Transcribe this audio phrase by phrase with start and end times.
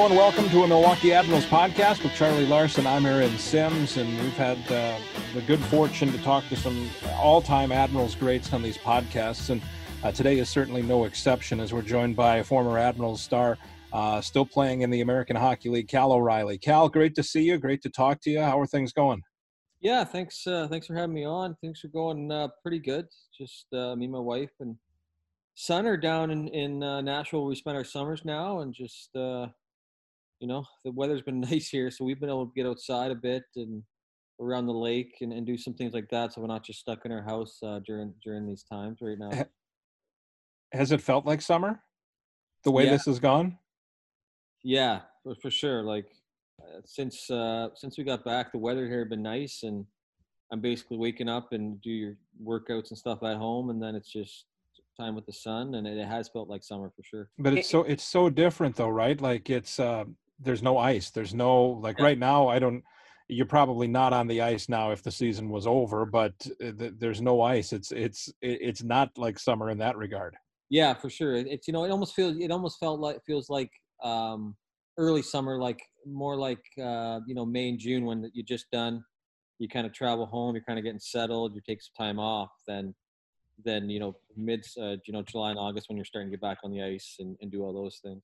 [0.00, 2.86] Hello and welcome to a Milwaukee Admirals podcast with Charlie Larson.
[2.86, 4.98] I'm Aaron Sims, and we've had uh,
[5.34, 9.60] the good fortune to talk to some all-time Admirals greats on these podcasts, and
[10.02, 13.58] uh, today is certainly no exception as we're joined by a former Admirals star,
[13.92, 16.56] uh, still playing in the American Hockey League, Cal O'Reilly.
[16.56, 17.58] Cal, great to see you.
[17.58, 18.40] Great to talk to you.
[18.40, 19.20] How are things going?
[19.82, 20.46] Yeah, thanks.
[20.46, 21.56] Uh, thanks for having me on.
[21.60, 23.06] Things are going uh, pretty good.
[23.36, 24.76] Just uh, me, my wife, and
[25.56, 27.44] son are down in in Nashville.
[27.44, 29.10] We spend our summers now, and just
[30.40, 33.14] you know, the weather's been nice here, so we've been able to get outside a
[33.14, 33.82] bit and
[34.40, 36.32] around the lake and, and do some things like that.
[36.32, 39.30] So we're not just stuck in our house uh, during during these times right now.
[40.72, 41.82] Has it felt like summer?
[42.64, 42.92] The way Yeah.
[42.92, 43.58] this has gone?
[44.62, 45.82] Yeah, for, for sure.
[45.82, 46.06] Like
[46.62, 49.84] uh, since uh, since we got back, the weather here had been nice, and
[50.52, 54.10] I'm basically waking up and do your workouts and stuff at home, and then it's
[54.10, 54.46] just
[54.98, 57.28] time with the sun, and it, it has felt like summer for sure.
[57.38, 59.20] But it's so it's so different though, right?
[59.20, 60.04] Like it's uh
[60.40, 61.10] there's no ice.
[61.10, 62.04] There's no like Yeah.
[62.04, 62.82] right now I don't
[63.28, 66.94] you're probably not on the ice now if the season was over, but uh, th-
[66.98, 67.72] there's no ice.
[67.72, 70.36] It's it's it's not like summer in that regard.
[70.68, 71.34] Yeah, for sure.
[71.36, 73.70] It's you know, it almost feels it almost felt like feels like
[74.02, 74.56] um,
[74.98, 79.04] early summer, like more like uh, you know May and June when you're just done.
[79.60, 80.54] You kind of travel home.
[80.56, 81.54] You're kind of getting settled.
[81.54, 82.50] You take some time off.
[82.66, 82.94] Then,
[83.64, 86.40] then you know mid uh, you know July and August when you're starting to get
[86.40, 88.22] back on the ice and, and do all those things.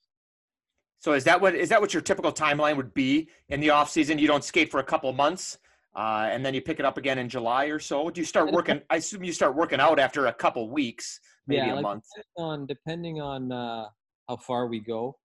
[0.99, 3.91] So is that what is that what your typical timeline would be in the off
[3.91, 4.19] season?
[4.19, 5.59] You don't skate for a couple of months,
[5.95, 8.11] uh, and then you pick it up again in July or so.
[8.11, 8.81] Do you start working?
[8.91, 12.05] I assume you start working out after a couple weeks, maybe Yeah, a like- month.
[12.39, 13.87] on depending on uh,
[14.29, 15.19] how far we go.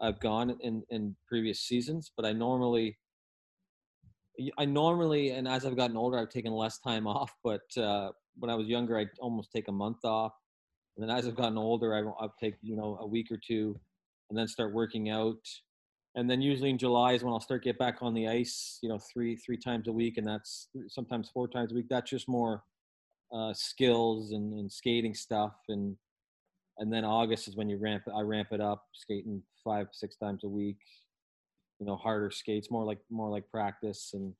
[0.00, 2.98] I've gone in in previous seasons, but I normally
[4.58, 7.32] I normally and as I've gotten older, I've taken less time off.
[7.44, 10.32] But uh, when I was younger, I'd almost take a month off,
[10.96, 13.78] and then as I've gotten older, I, I'll take you know a week or two,
[14.32, 15.46] and then start working out.
[16.14, 18.88] And then usually in July is when I'll start get back on the ice, you
[18.88, 21.86] know, three three times a week, and that's sometimes four times a week.
[21.90, 22.64] That's just more
[23.30, 25.96] uh, skills and, and skating stuff and
[26.78, 30.44] and then August is when you ramp I ramp it up skating five six times
[30.44, 30.78] a week
[31.78, 34.32] you know harder skates more like more like practice and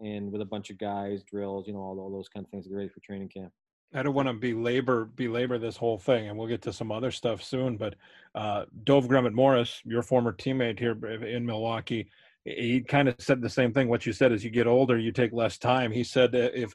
[0.00, 2.64] and with a bunch of guys drills you know all, all those kind of things
[2.64, 3.52] to get ready for training camp
[3.92, 7.10] I don't want to belabor belabor this whole thing, and we'll get to some other
[7.10, 7.76] stuff soon.
[7.76, 7.96] But
[8.34, 10.92] uh, Dov Grumet-Morris, your former teammate here
[11.24, 12.08] in Milwaukee,
[12.44, 13.88] he kind of said the same thing.
[13.88, 15.90] What you said is, you get older, you take less time.
[15.90, 16.72] He said, if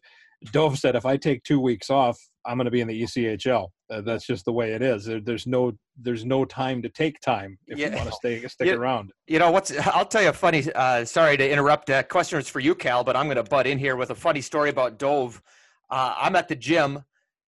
[0.51, 3.69] Dov said, if I take two weeks off, I'm going to be in the ECHL.
[3.89, 5.05] Uh, that's just the way it is.
[5.05, 8.67] There, there's no there's no time to take time if you want to stay stick
[8.67, 8.73] Yeah.
[8.73, 9.11] around.
[9.27, 9.71] You know what's?
[9.87, 10.63] I'll tell you a funny.
[10.73, 11.89] Uh, sorry to interrupt.
[11.89, 14.15] Uh, question is for you, Cal, but I'm going to butt in here with a
[14.15, 15.41] funny story about Dov.
[15.89, 17.03] Uh, I'm at the gym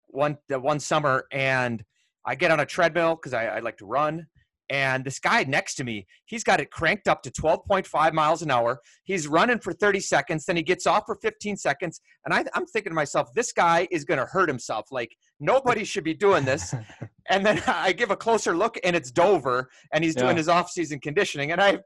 [0.08, 1.84] one uh, one summer, and
[2.26, 4.26] I get on a treadmill because I, I like to run.
[4.68, 8.50] And this guy next to me, he's got it cranked up to 12.5 miles an
[8.50, 8.80] hour.
[9.04, 12.00] He's running for 30 seconds, then he gets off for 15 seconds.
[12.24, 14.86] And I, I'm thinking to myself, this guy is going to hurt himself.
[14.90, 16.74] Like nobody should be doing this.
[17.30, 20.38] and then I give a closer look, and it's Dover, and he's doing Yeah.
[20.38, 21.52] his off-season conditioning.
[21.52, 21.78] And I,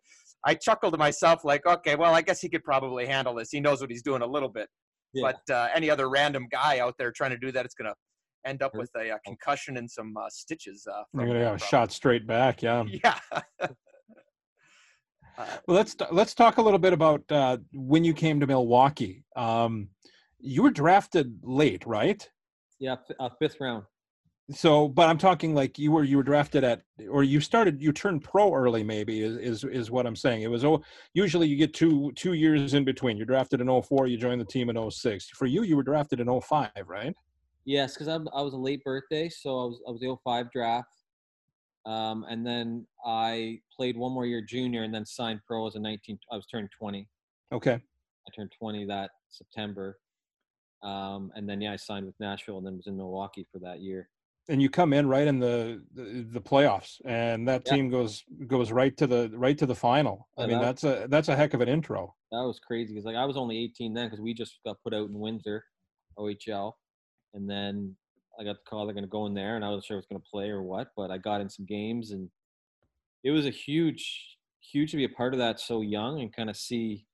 [0.46, 3.50] I chuckled to myself, like, okay, well, I guess he could probably handle this.
[3.50, 4.68] He knows what he's doing a little bit.
[5.12, 5.32] Yeah.
[5.32, 7.96] But uh, any other random guy out there trying to do that, it's going to
[8.48, 10.86] end up with a, uh concussion and some uh, stitches.
[10.90, 12.62] Uh, You're going to that have a shot straight back.
[12.62, 12.84] Yeah.
[13.04, 13.18] Yeah.
[15.38, 19.24] Uh, Well, let's let's talk a little bit about uh, when you came to Milwaukee.
[19.36, 19.88] Um,
[20.38, 22.28] you were drafted late, right?
[22.78, 23.84] yeah f- uh, fifth round
[24.52, 27.92] So, but I'm talking like you were you were drafted at, or you started you
[27.92, 28.82] turned pro early.
[28.82, 30.42] Maybe is is, is what I'm saying.
[30.42, 30.82] It was oh,
[31.14, 33.16] usually you get two two years in between.
[33.16, 35.28] You're drafted in 04, you joined the team in 06.
[35.30, 37.14] For you, you were drafted in 05, right?
[37.66, 40.50] yes because I, I was a late birthday so I was I was the 05
[40.50, 40.88] draft
[41.84, 45.78] um, and then I played one more year junior and then signed pro as a
[45.78, 47.06] 19 I was turned 20
[47.52, 47.74] Okay.
[47.74, 49.98] I turned 20 that September.
[50.82, 53.80] Um, and then, yeah, I signed with Nashville and then was in Milwaukee for that
[53.80, 54.08] year.
[54.50, 57.76] And you come in right in the the, the playoffs, and that Yeah.
[57.76, 60.28] team goes goes right to the right to the final.
[60.36, 62.16] I Yeah, mean, that- that's a that's a heck of an intro.
[62.32, 64.92] That was crazy because, like, I was only 18 then because we just got put
[64.92, 65.64] out in Windsor,
[66.18, 66.72] OHL.
[67.34, 67.96] And then
[68.40, 69.98] I got the call they're going to go in there, and I wasn't sure I
[69.98, 72.28] was going to play or what, but I got in some games, and
[73.22, 76.50] it was a huge, huge to be a part of that so young and kind
[76.50, 77.06] of see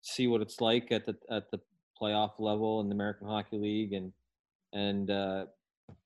[0.00, 1.58] see what it's like at the at the
[2.00, 4.12] playoff level in the American Hockey League and
[4.72, 5.46] and uh,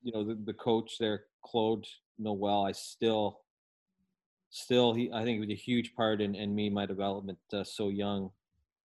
[0.03, 1.87] you know the, the coach there Claude
[2.19, 3.41] Noel I still
[4.51, 7.65] still he I think it was a huge part in, in me my development uh,
[7.65, 8.31] so young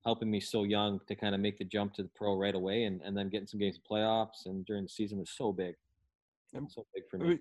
[0.06, 2.84] helping me so young to kind of make the jump to the pro right away
[2.84, 5.76] and, and then getting some games in playoffs and during the season was so big
[6.70, 7.38] so big for me.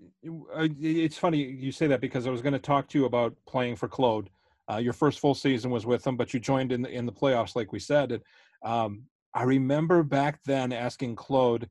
[0.80, 3.76] It's funny you say that because I was going to talk to you about playing
[3.76, 4.30] for Claude.
[4.70, 7.12] Uh, your first full season was with them, but you joined in the, in the
[7.12, 8.12] playoffs, like we said.
[8.12, 8.22] And,
[8.64, 9.02] um,
[9.32, 11.68] I remember back then asking Claude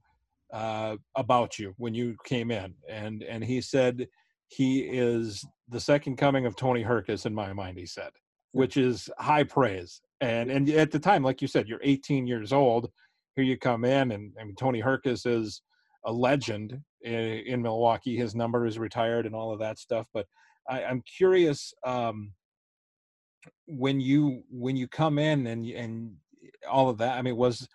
[0.56, 4.08] uh, about you when you came in, and and he said
[4.48, 7.78] he is the second coming of Tony Hrkac in my mind.
[7.78, 8.12] He said,
[8.54, 10.02] which is high praise.
[10.22, 12.90] And and at the time, like you said, you're 18 years old.
[13.36, 15.62] Here you come in, and I mean Tony Hrkac is
[16.06, 18.16] a legend in, in Milwaukee.
[18.16, 20.08] His number is retired and all of that stuff.
[20.14, 20.26] But
[20.70, 22.32] I, I'm curious um,
[23.66, 26.14] when you when you come in and and
[26.72, 27.18] all of that.
[27.18, 27.68] I mean, was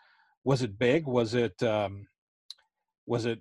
[0.45, 1.07] was it big?
[1.07, 2.07] Was it um,
[3.11, 3.41] was it?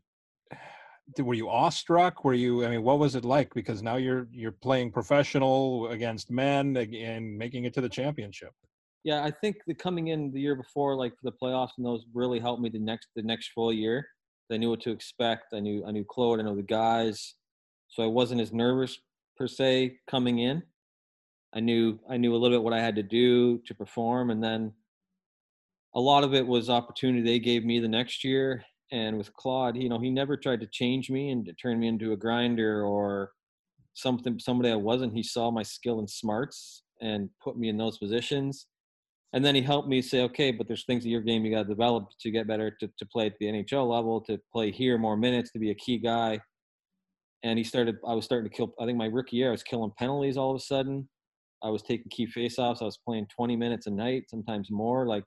[1.19, 2.23] Were you awestruck?
[2.23, 2.65] Were you?
[2.65, 3.53] I mean, what was it like?
[3.53, 8.51] Because now you're you're playing professional against men and making it to the championship.
[9.03, 12.03] Yeah, I think the coming in the year before, like for the playoffs and those,
[12.13, 14.07] really helped me the next the next full year.
[14.51, 15.53] I knew what to expect.
[15.53, 16.39] I knew I knew Claude.
[16.39, 17.35] I know the guys,
[17.87, 18.97] so I wasn't as nervous
[19.37, 20.63] per se coming in.
[21.53, 24.43] I knew I knew a little bit what I had to do to perform, and
[24.43, 24.73] then
[25.93, 28.63] a lot of it was opportunity they gave me the next year.
[28.91, 31.87] And with Claude, you know, he never tried to change me and to turn me
[31.87, 33.31] into a grinder or
[33.93, 35.13] something somebody I wasn't.
[35.13, 38.67] He saw my skill and smarts and put me in those positions.
[39.33, 41.63] And then he helped me say, okay, but there's things in your game you got
[41.63, 44.97] to develop to get better, to, to play at the NHL level, to play here
[44.97, 46.39] more minutes, to be a key guy.
[47.43, 49.63] And he started, I was starting to kill, I think my rookie year, I was
[49.63, 51.07] killing penalties all of a sudden.
[51.61, 52.81] I was taking key faceoffs.
[52.81, 55.05] I was playing 20 minutes a night, sometimes more.
[55.05, 55.25] Like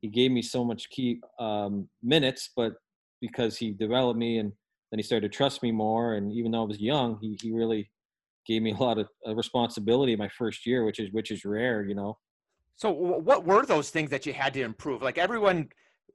[0.00, 2.74] he gave me so much key um, minutes, but
[3.20, 4.52] because he developed me and
[4.90, 6.14] then he started to trust me more.
[6.14, 7.90] And even though I was young, he, he really
[8.46, 11.84] gave me a lot of uh, responsibility my first year, which is, which is rare,
[11.84, 12.18] you know?
[12.76, 15.02] So what were those things that you had to improve?
[15.02, 15.70] Like everyone,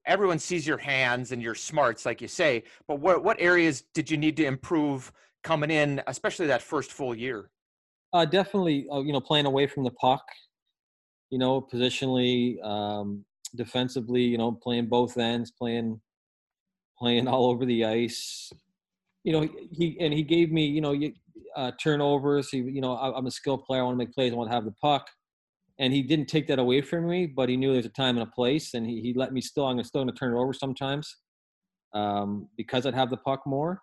[0.05, 4.11] everyone sees your hands and your smarts, like you say, but what, what areas did
[4.11, 5.11] you need to improve
[5.43, 7.49] coming in, especially that first full year?
[8.13, 10.23] Uh, definitely, uh, you know, playing away from the puck,
[11.31, 13.25] you know, positionally, um,
[13.55, 15.99] defensively, you know, playing both ends, playing
[17.01, 18.51] playing all over the ice.
[19.23, 20.95] You know, he and he gave me, you know,
[21.55, 22.49] uh, turnovers.
[22.49, 23.81] He, you know, I, am a skilled player.
[23.81, 24.31] I want to make plays.
[24.31, 25.07] I want to have the puck,
[25.79, 27.25] and he didn't take that away from me.
[27.25, 29.65] But he knew there's a time and a place, and he, he let me still.
[29.65, 31.17] I'm still going to turn it over sometimes
[31.93, 33.81] um, because I'd have the puck more.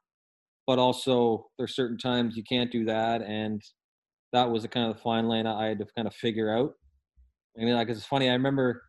[0.67, 3.63] But also, there's certain times you can't do that, and
[4.33, 6.73] that was the kind of the fine line I had to kind of figure out.
[7.59, 8.29] I mean, like it's funny.
[8.29, 8.83] I remember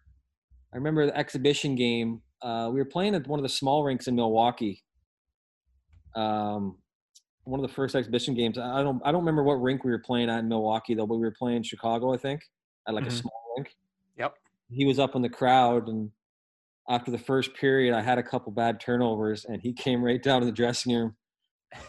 [0.74, 2.22] I remember the exhibition game.
[2.41, 4.83] Uh, we were playing at one of the small rinks in Milwaukee.
[6.15, 6.77] Um,
[7.44, 8.57] one of the first exhibition games.
[8.57, 11.15] I don't I don't remember what rink we were playing at in Milwaukee though, but
[11.15, 12.41] we were playing Chicago, I think,
[12.88, 13.13] at like mm-hmm.
[13.13, 13.75] a small rink.
[14.18, 14.36] Yep.
[14.69, 16.12] He was up in the crowd, and
[16.89, 20.42] after the first period, I had a couple bad turnovers, and he came right down
[20.42, 21.15] to the dressing room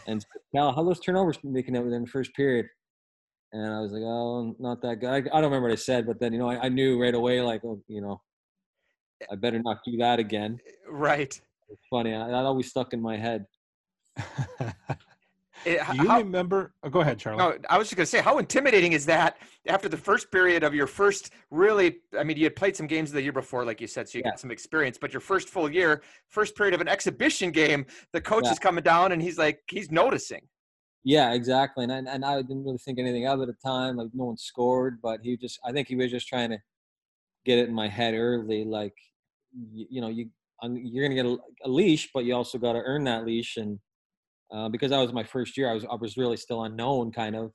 [0.07, 2.65] and said, "Cal, how those turnovers making it within the first period?"
[3.53, 6.07] And I was like, "Oh, not that good." I, I don't remember what I said,
[6.07, 8.21] but then you know, I, I knew right away, like, oh, you know,
[9.29, 10.59] I better not do that again.
[10.89, 11.39] Right.
[11.69, 12.13] It's funny.
[12.13, 13.45] I, that always stuck in my head.
[15.65, 16.73] It, do you how, remember?
[16.83, 17.37] Oh, go ahead, Charlie.
[17.37, 19.37] No, I was just going to say, how intimidating is that
[19.67, 21.97] after the first period of your first really?
[22.17, 24.23] I mean, you had played some games the year before, like you said, so you
[24.25, 24.31] yeah.
[24.31, 24.97] got some experience.
[24.99, 28.51] But your first full year, first period of an exhibition game, the coach yeah.
[28.51, 30.41] is coming down and he's like, he's noticing.
[31.03, 31.83] Yeah, exactly.
[31.83, 33.97] And I, and I didn't really think anything of it at the time.
[33.97, 36.57] Like no one scored, but he just, I think he was just trying to
[37.45, 38.65] get it in my head early.
[38.65, 38.95] Like
[39.53, 40.29] you, you know you
[40.63, 43.57] you're going to get a, a, leash, but you also got to earn that leash.
[43.57, 43.79] And
[44.53, 47.35] uh, because that was my first year, I was I was really still unknown, kind
[47.35, 47.51] of,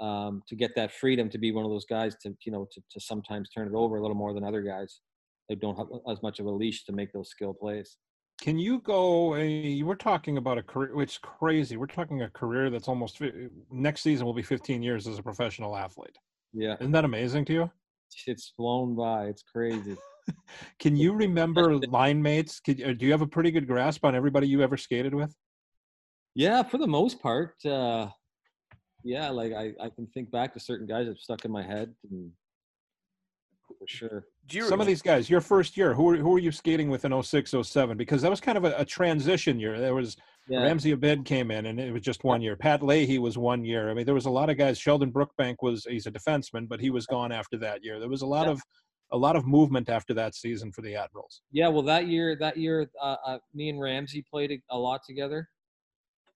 [0.00, 2.80] um, to get that freedom to be one of those guys to you know to,
[2.90, 5.00] to sometimes turn it over a little more than other guys
[5.48, 7.96] that don't have as much of a leash to make those skill plays.
[8.40, 9.36] Can you go?
[9.36, 11.00] You were talking about a career.
[11.00, 11.76] It's crazy.
[11.76, 13.20] We're talking a career that's almost
[13.70, 16.18] next season will be 15 years as a professional athlete.
[16.52, 17.70] Yeah, isn't that amazing to you?
[18.26, 19.26] It's flown by.
[19.26, 19.96] It's crazy.
[20.78, 22.60] Can you remember line mates?
[22.60, 25.34] Can, uh, do you have a pretty good grasp on everybody you ever skated with?
[26.34, 27.54] Yeah, for the most part.
[27.64, 28.08] Uh,
[29.04, 31.94] yeah, like I, I can think back to certain guys that stuck in my head
[32.10, 32.32] and,
[33.78, 34.26] for sure.
[34.68, 37.22] Some of these guys, your first year, who were, who were you skating with in
[37.22, 37.96] 06, 07?
[37.96, 39.78] Because that was kind of a, a transition year.
[39.78, 40.16] There was
[40.48, 40.60] yeah.
[40.60, 42.56] Ramzi Abid came in and it was just one year.
[42.56, 43.90] Pat Leahy was one year.
[43.90, 44.78] I mean, there was a lot of guys.
[44.78, 47.98] Sheldon Brookbank was, he's a defenseman, but he was gone after that year.
[47.98, 48.52] There was a lot yeah.
[48.52, 48.62] of
[49.12, 51.42] a lot of movement after that season for the Admirals.
[51.52, 55.48] Yeah, well, that year, that year, uh, uh, me and Ramzi played a lot together.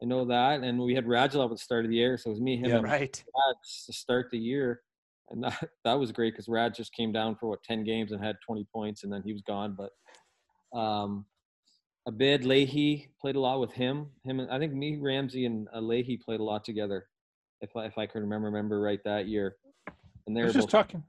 [0.03, 2.35] I know that, and we had Radulov at the start of the year, so it
[2.35, 3.13] was me, him, yeah, and right.
[3.13, 4.83] to start the year,
[5.31, 8.23] and that that was great because Rad just came down for what ten games and
[8.23, 9.77] had twenty points, and then he was gone.
[9.77, 11.27] But um,
[12.09, 14.07] Abid Leahy played a lot with him.
[14.25, 17.07] Him, and I think me, Ramzi, and uh, Leahy played a lot together.
[17.61, 19.57] If I, if I can remember remember right that year.
[20.27, 21.03] And I they were just both talking.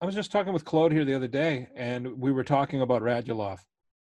[0.00, 3.02] I was just talking with Claude here the other day, and we were talking about
[3.02, 3.58] Radulov.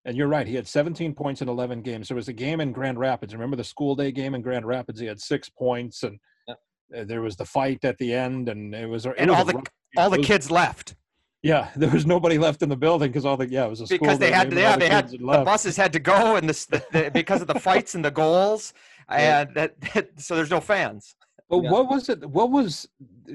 [0.04, 2.08] And you're right; he had 17 points in 11 games.
[2.08, 3.34] There was a game in Grand Rapids.
[3.34, 4.98] Remember the school day game in Grand Rapids?
[4.98, 6.18] He had six points, and
[6.48, 6.58] Yep.
[6.96, 9.06] uh, there was the fight at the end, and it was.
[9.06, 9.64] It And was all the rough-
[9.96, 10.96] all the was- kids left
[11.42, 13.86] Yeah, there was nobody left in the building because all the yeah it was a
[13.86, 16.36] school because they had to, yeah the they had kids the buses had to go
[16.36, 18.72] and this the, the, because of the fights and the goals
[19.10, 19.40] Yeah.
[19.42, 21.14] and that, that so there's no fans.
[21.48, 21.70] But Yeah.
[21.70, 22.24] what was it?
[22.24, 22.88] What was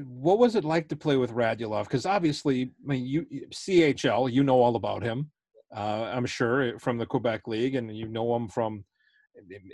[0.06, 1.84] what was it like to play with Radulov?
[1.84, 5.32] Because obviously, I mean, you CHL, you know all about him.
[5.76, 8.86] Uh, I'm sure from the Quebec League, and you know him from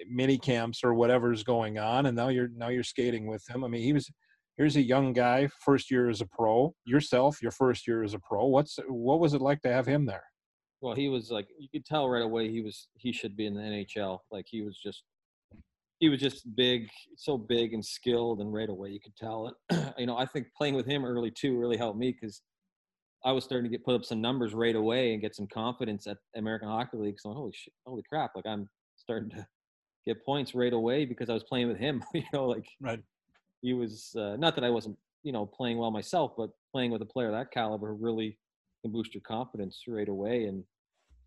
[0.10, 2.08] mini camps or whatever's going on.
[2.08, 3.64] And now you're now you're skating with him.
[3.64, 4.10] I mean, he was
[4.58, 6.74] here's a young guy, first year as a pro.
[6.86, 8.46] Yourself, your first year as a pro.
[8.46, 10.24] What's what was it like to have him there?
[10.82, 13.54] Well, he was like you could tell right away he was he should be in
[13.54, 14.20] the NHL.
[14.32, 15.04] Like he was just
[16.04, 19.94] he was just big, so big and skilled, and right away you could tell it.
[19.98, 22.42] you know, I think playing with him early too really helped me because
[23.24, 26.06] I was starting to get put up some numbers right away and get some confidence
[26.06, 27.22] at American Hockey League.
[27.22, 28.32] So holy shit, holy crap!
[28.36, 29.48] Like I'm starting to
[30.06, 32.04] get points right away because I was playing with him.
[32.14, 33.02] you know, like Right.
[33.62, 37.02] he was uh, not that I wasn't you know playing well myself, but playing with
[37.02, 38.38] a player of that caliber really
[38.82, 40.48] can boost your confidence right away.
[40.48, 40.66] And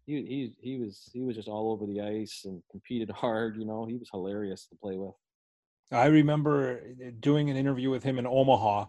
[0.07, 3.57] he he he was he was just all over the ice and competed hard.
[3.57, 5.15] You know, he was hilarious to play with.
[5.93, 8.87] I remember uh, doing an interview with him in Omaha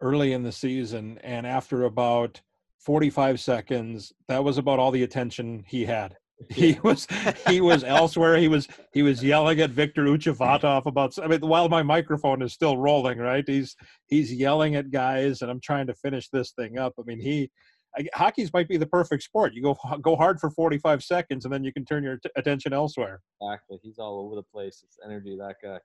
[0.00, 2.40] early in the season, and after about
[2.78, 6.16] 45 seconds, that was about all the attention he had.
[6.50, 7.06] He was
[7.46, 8.36] he was elsewhere.
[8.36, 11.16] He was he was yelling at Victor Uchevatov about.
[11.22, 13.44] I mean, while my microphone is still rolling, right?
[13.46, 13.76] He's
[14.08, 16.94] he's yelling at guys, and I'm trying to finish this thing up.
[16.98, 17.50] I mean, he
[17.96, 19.54] I, hockey's might be the perfect sport.
[19.54, 22.72] You go go hard for 45 seconds, and then you can turn your t- attention
[22.72, 23.20] elsewhere.
[23.40, 24.82] Exactly, he's all over the place.
[24.84, 25.78] It's energy that guy.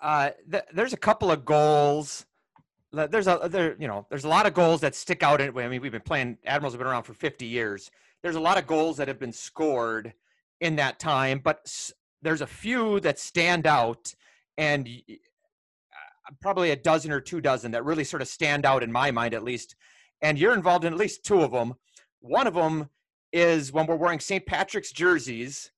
[0.00, 2.26] Uh, th- there's a couple of goals.
[2.92, 5.40] There's a there you know there's a lot of goals that stick out.
[5.40, 7.90] In, I mean we've been playing Admirals have been around for 50 years.
[8.22, 10.12] There's a lot of goals that have been scored
[10.60, 14.14] in that time, but s- there's a few that stand out,
[14.58, 18.82] and y- uh, probably a dozen or two dozen that really sort of stand out
[18.82, 19.76] in my mind at least.
[20.22, 21.74] And you're involved in at least two of them.
[22.20, 22.88] One of them
[23.32, 24.44] is when we're wearing St.
[24.44, 25.70] Patrick's jerseys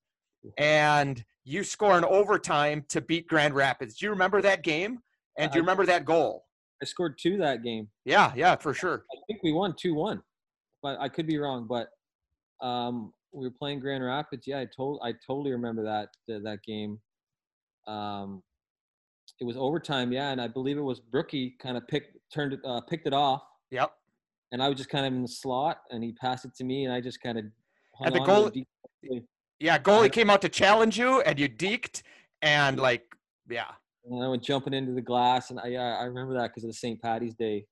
[0.57, 3.95] and you score in overtime to beat Grand Rapids.
[3.95, 4.99] Do you remember that game?
[5.37, 6.45] And do you remember that goal?
[6.81, 7.87] I scored two that game.
[8.05, 9.05] Yeah, yeah, for sure.
[9.11, 10.21] I think we won two one,
[10.81, 11.65] but I could be wrong.
[11.67, 11.87] But
[12.65, 14.45] um, we were playing Grand Rapids.
[14.45, 16.99] Yeah, I told I totally remember that that, that game.
[17.87, 18.43] Um,
[19.39, 22.59] it was overtime, yeah, and I believe it was Brookie kind of picked turned it
[22.65, 23.91] uh, picked it off, Yep.
[24.53, 26.85] And I was just kind of in the slot, and he passed it to me,
[26.85, 27.45] and I just kind of
[27.97, 28.51] hung the goal-
[29.59, 32.03] Yeah, goalie came out to challenge you and you deked
[32.41, 33.03] and like
[33.49, 33.71] yeah.
[34.05, 36.69] and I went jumping into the glass, and I yeah, I remember that because of
[36.69, 37.01] the St.
[37.01, 37.65] Patty's Day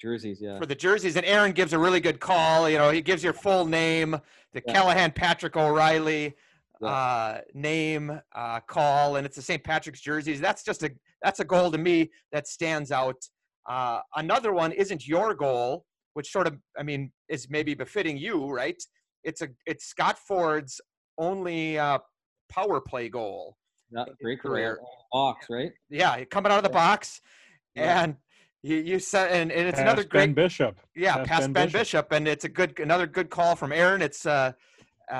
[0.00, 0.38] jerseys.
[0.40, 3.22] Yeah, For the jerseys and Aaron gives a really good call, you know, he gives
[3.22, 4.12] your full name,
[4.52, 4.72] the Yeah.
[4.72, 6.34] Callahan Patrick O'Reilly
[6.80, 6.88] Yeah.
[6.88, 9.62] uh name uh call and it's the St.
[9.62, 10.40] Patrick's jerseys.
[10.40, 10.90] That's just a
[11.22, 13.16] that's a goal to me that stands out.
[13.68, 18.46] Uh another one isn't your goal, which sort of I mean is maybe befitting you,
[18.48, 18.80] right?
[19.22, 20.80] It's a it's Scott Ford's
[21.18, 21.98] only uh
[22.50, 23.56] power play goal.
[23.90, 24.76] yeah, great career.
[24.76, 24.80] career.
[25.12, 25.72] Box, right?
[25.88, 26.86] Yeah, coming out of the Yeah.
[26.86, 27.20] box,
[27.74, 28.02] Yeah.
[28.02, 28.16] and
[28.62, 30.78] you you said, and, and it's another Past Ben great, Bishop.
[30.96, 31.80] yeah, past past Ben Ben Bishop.
[31.80, 32.12] Bishop.
[32.12, 34.02] and it's a good another good call from Aaron.
[34.02, 34.52] It's uh,
[35.10, 35.16] uh, uh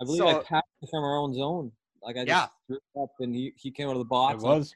[0.00, 1.72] I believe so I passed it from our own zone.
[2.02, 2.46] Like I just Yeah.
[2.66, 4.34] threw it up and he, he came out of the It box.
[4.34, 4.74] and- was.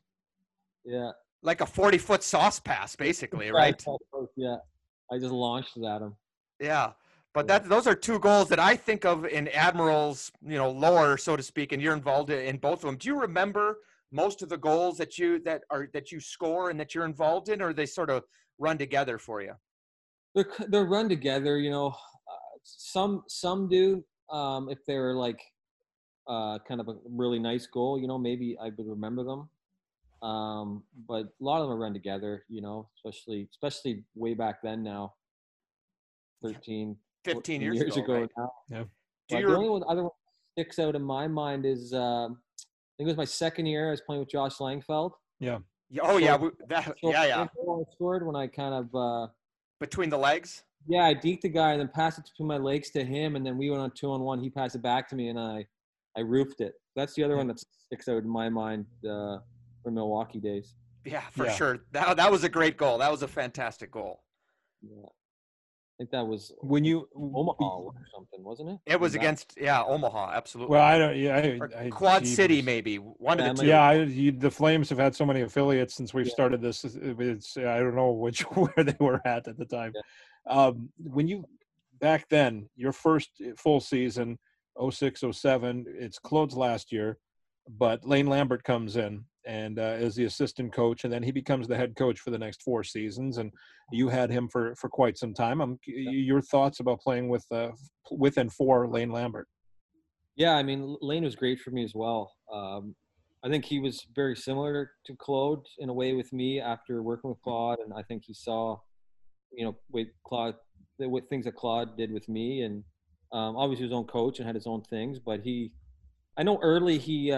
[0.85, 1.11] yeah.
[1.43, 3.83] Like a forty foot sauce pass, basically, right?
[4.37, 4.57] Yeah.
[5.11, 6.17] I just launched it at him.
[6.61, 6.93] Yeah.
[7.35, 7.59] But Yeah.
[7.61, 11.37] that those are two goals that I think of in Admiral's, you know, lower, so
[11.37, 12.97] to speak, and you're involved in both of them.
[12.97, 13.79] Do you remember
[14.11, 17.49] most of the goals that you that are that you score and that you're involved
[17.49, 18.25] in, or they sort of
[18.59, 19.55] run together for you?
[20.35, 21.89] They're they're run together, you know.
[21.89, 25.41] Uh, some some do um, if they're like
[26.27, 29.49] uh, kind of a really nice goal, you know, maybe I would remember them.
[30.23, 34.63] Um, but a lot of them are run together, you know, especially especially way back
[34.63, 35.15] then now.
[36.43, 38.21] 13, 15 14 years, ago.
[38.21, 38.31] right?
[38.37, 38.53] now.
[38.71, 38.85] Yeah.
[39.29, 42.39] Do But the only one, other one that sticks out in my mind is um,
[42.59, 42.65] I
[42.97, 43.89] think it was my second year.
[43.89, 45.13] I was playing with Josh Langfeld.
[45.41, 45.59] Yeah,
[46.01, 47.43] Oh yeah, we, that, So yeah, yeah.
[47.43, 49.29] I scored when I kind of uh,
[49.81, 50.65] Between the legs.
[50.87, 53.47] yeah, I deked the guy and then passed it between my legs to him, and
[53.47, 54.41] then we went on two on one.
[54.41, 55.67] He passed it back to me, and I
[56.17, 56.75] I roofed it.
[56.97, 59.39] That's the other one that sticks out in my mind uh,
[59.83, 60.75] from Milwaukee days.
[61.05, 61.53] Yeah, for Yeah.
[61.55, 61.79] sure.
[61.93, 62.99] That that was a great goal.
[62.99, 64.23] That was a fantastic goal.
[64.83, 65.07] Yeah.
[65.07, 68.79] I think that was when you Omaha or something, wasn't it?
[68.87, 70.73] It was That- against yeah Omaha, absolutely.
[70.75, 71.17] Well, I don't.
[71.17, 71.37] Yeah,
[71.77, 73.69] I, I, Quad City, maybe one Yeah, of the two.
[73.69, 76.33] Yeah, I, you, the Flames have had so many affiliates since we've Yeah.
[76.33, 76.85] started this.
[76.85, 79.93] It's I don't know which where they were at at the time.
[80.47, 81.45] Um, when you
[82.01, 84.39] back then, your first full season,
[84.81, 87.19] 06, 07, it's closed last year,
[87.69, 91.69] but Lane Lambert comes in and uh, is the assistant coach, and then he becomes
[91.69, 93.39] the head coach for the next four seasons.
[93.39, 93.53] And
[93.93, 95.61] you had him for for quite some time.
[95.61, 97.71] I'm your thoughts about playing with uh,
[98.11, 99.49] with and for Lane Lambert.
[100.37, 102.33] Yeah, I mean, Lane was great for me as well.
[102.53, 102.95] Um,
[103.45, 107.31] I think he was very similar to Claude in a way with me after working
[107.31, 108.79] with Claude, and I think he saw,
[109.53, 110.55] you know, with Claude,
[110.99, 112.85] the what things that Claude did with me, and
[113.33, 115.19] um, obviously his own coach and had his own things.
[115.19, 115.73] But he,
[116.37, 117.33] I know early he,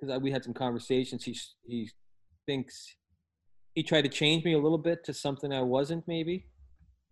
[0.00, 1.24] because we had some conversations.
[1.24, 1.90] He he
[2.46, 2.96] thinks
[3.74, 6.46] he tried to change me a little bit to something I wasn't maybe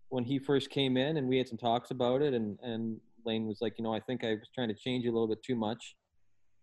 [0.09, 3.47] when he first came in, and we had some talks about it, and and Lane
[3.47, 5.43] was like, you know, I think I was trying to change you a little bit
[5.43, 5.95] too much,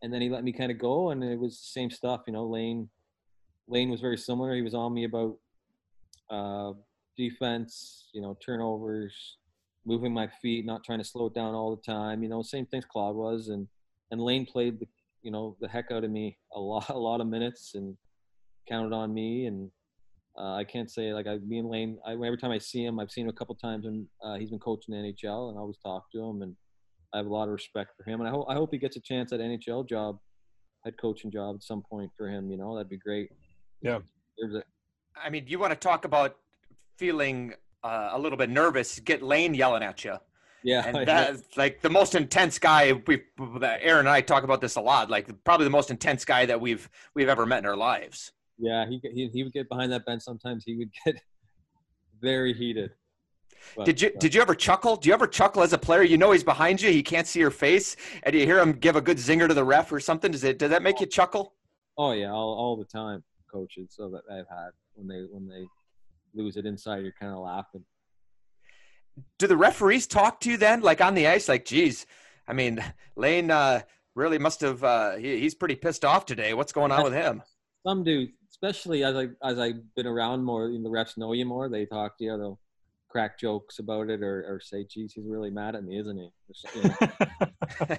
[0.02, 2.33] and then he let me kind of go, and it was the same stuff, you
[2.33, 2.47] know.
[2.47, 2.88] Lane,
[3.68, 4.54] Lane was very similar.
[4.54, 5.37] He was on me about
[6.30, 6.73] uh,
[7.16, 9.38] defense, you know, turnovers,
[9.85, 12.66] moving my feet, not trying to slow it down all the time, you know, same
[12.66, 13.68] things Claude was, and
[14.11, 14.87] and Lane played the,
[15.26, 17.97] you know, the heck out of me a lot, a lot of minutes, and
[18.68, 19.71] counted on me, and
[20.38, 21.99] uh, I can't say like I, me and Lane.
[22.06, 24.50] I, every time I see him, I've seen him a couple times, and uh, he's
[24.50, 26.54] been coaching the NHL, and I always talk to him, and
[27.12, 28.97] I have a lot of respect for him, and I hope I hope he gets
[28.97, 30.18] a chance at NHL job,
[30.85, 32.49] head coaching job at some point for him.
[32.49, 33.30] You know, that'd be great.
[33.83, 33.99] Yeah.
[34.38, 34.62] There's a,
[35.21, 36.37] I mean, you want to talk about
[36.99, 39.00] feeling uh, a little bit nervous?
[39.00, 40.18] Get Lane yelling at you,
[40.63, 42.93] yeah, and that's like the most intense guy.
[43.07, 45.11] We, Aaron and I talk about this a lot.
[45.11, 48.33] Like probably the most intense guy that we've we've ever met in our lives.
[48.59, 48.87] yeah.
[48.89, 50.65] He, he he would get behind that bench sometimes.
[50.65, 51.17] He would get
[52.21, 52.91] very heated.
[53.75, 54.97] But, Did you uh, did you ever chuckle?
[54.97, 56.03] Do you ever chuckle as a player?
[56.03, 56.91] You know he's behind you.
[56.91, 59.65] He can't see your face, and you hear him give a good zinger to the
[59.65, 60.30] ref or something.
[60.30, 60.59] Does it?
[60.59, 61.54] Does that make you chuckle?
[61.99, 63.89] Oh yeah, all, all the time, coaches.
[63.91, 65.67] So that I've had when they when they
[66.35, 67.85] lose it inside, you're kind of laughing.
[69.39, 71.49] Do the referees talk to you then, like on the ice?
[71.49, 72.07] Like, geez,
[72.49, 72.83] I mean,
[73.17, 73.83] Lane uh,
[74.15, 74.83] really must have.
[74.83, 76.55] Uh, he, he's pretty pissed off today.
[76.55, 77.43] What's going on with him?
[77.87, 81.33] Some do, especially as I as I've been around more, you know, the refs know
[81.33, 81.69] you more.
[81.69, 82.37] They talk to you.
[82.37, 82.61] They'll
[83.09, 86.25] crack jokes about it or, or say, "Geez, he's really mad at me, isn't he?"
[86.25, 86.83] Or you
[87.91, 87.97] know.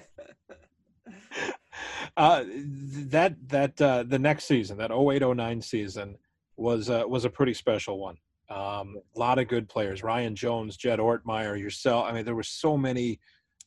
[2.16, 6.16] uh, that that uh, the next season, that 0809 season,
[6.56, 8.16] was uh, was a pretty special one.
[8.50, 12.06] Um, a lot of good players: Ryan Jones, Jed Ortmeyer, yourself.
[12.06, 13.20] I mean, there were so many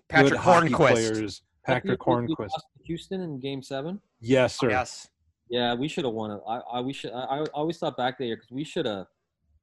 [0.09, 0.75] Patrick good hockey Hornqvist.
[0.77, 1.41] players.
[1.65, 2.49] Patrick We- we Hornqvist.
[2.85, 4.01] Houston in Game Seven.
[4.19, 4.69] Yes, sir.
[4.69, 5.09] Yes.
[5.49, 6.41] Yeah, we should have won it.
[6.47, 7.11] I, I we should.
[7.11, 9.05] I, I always thought back that year because we should have.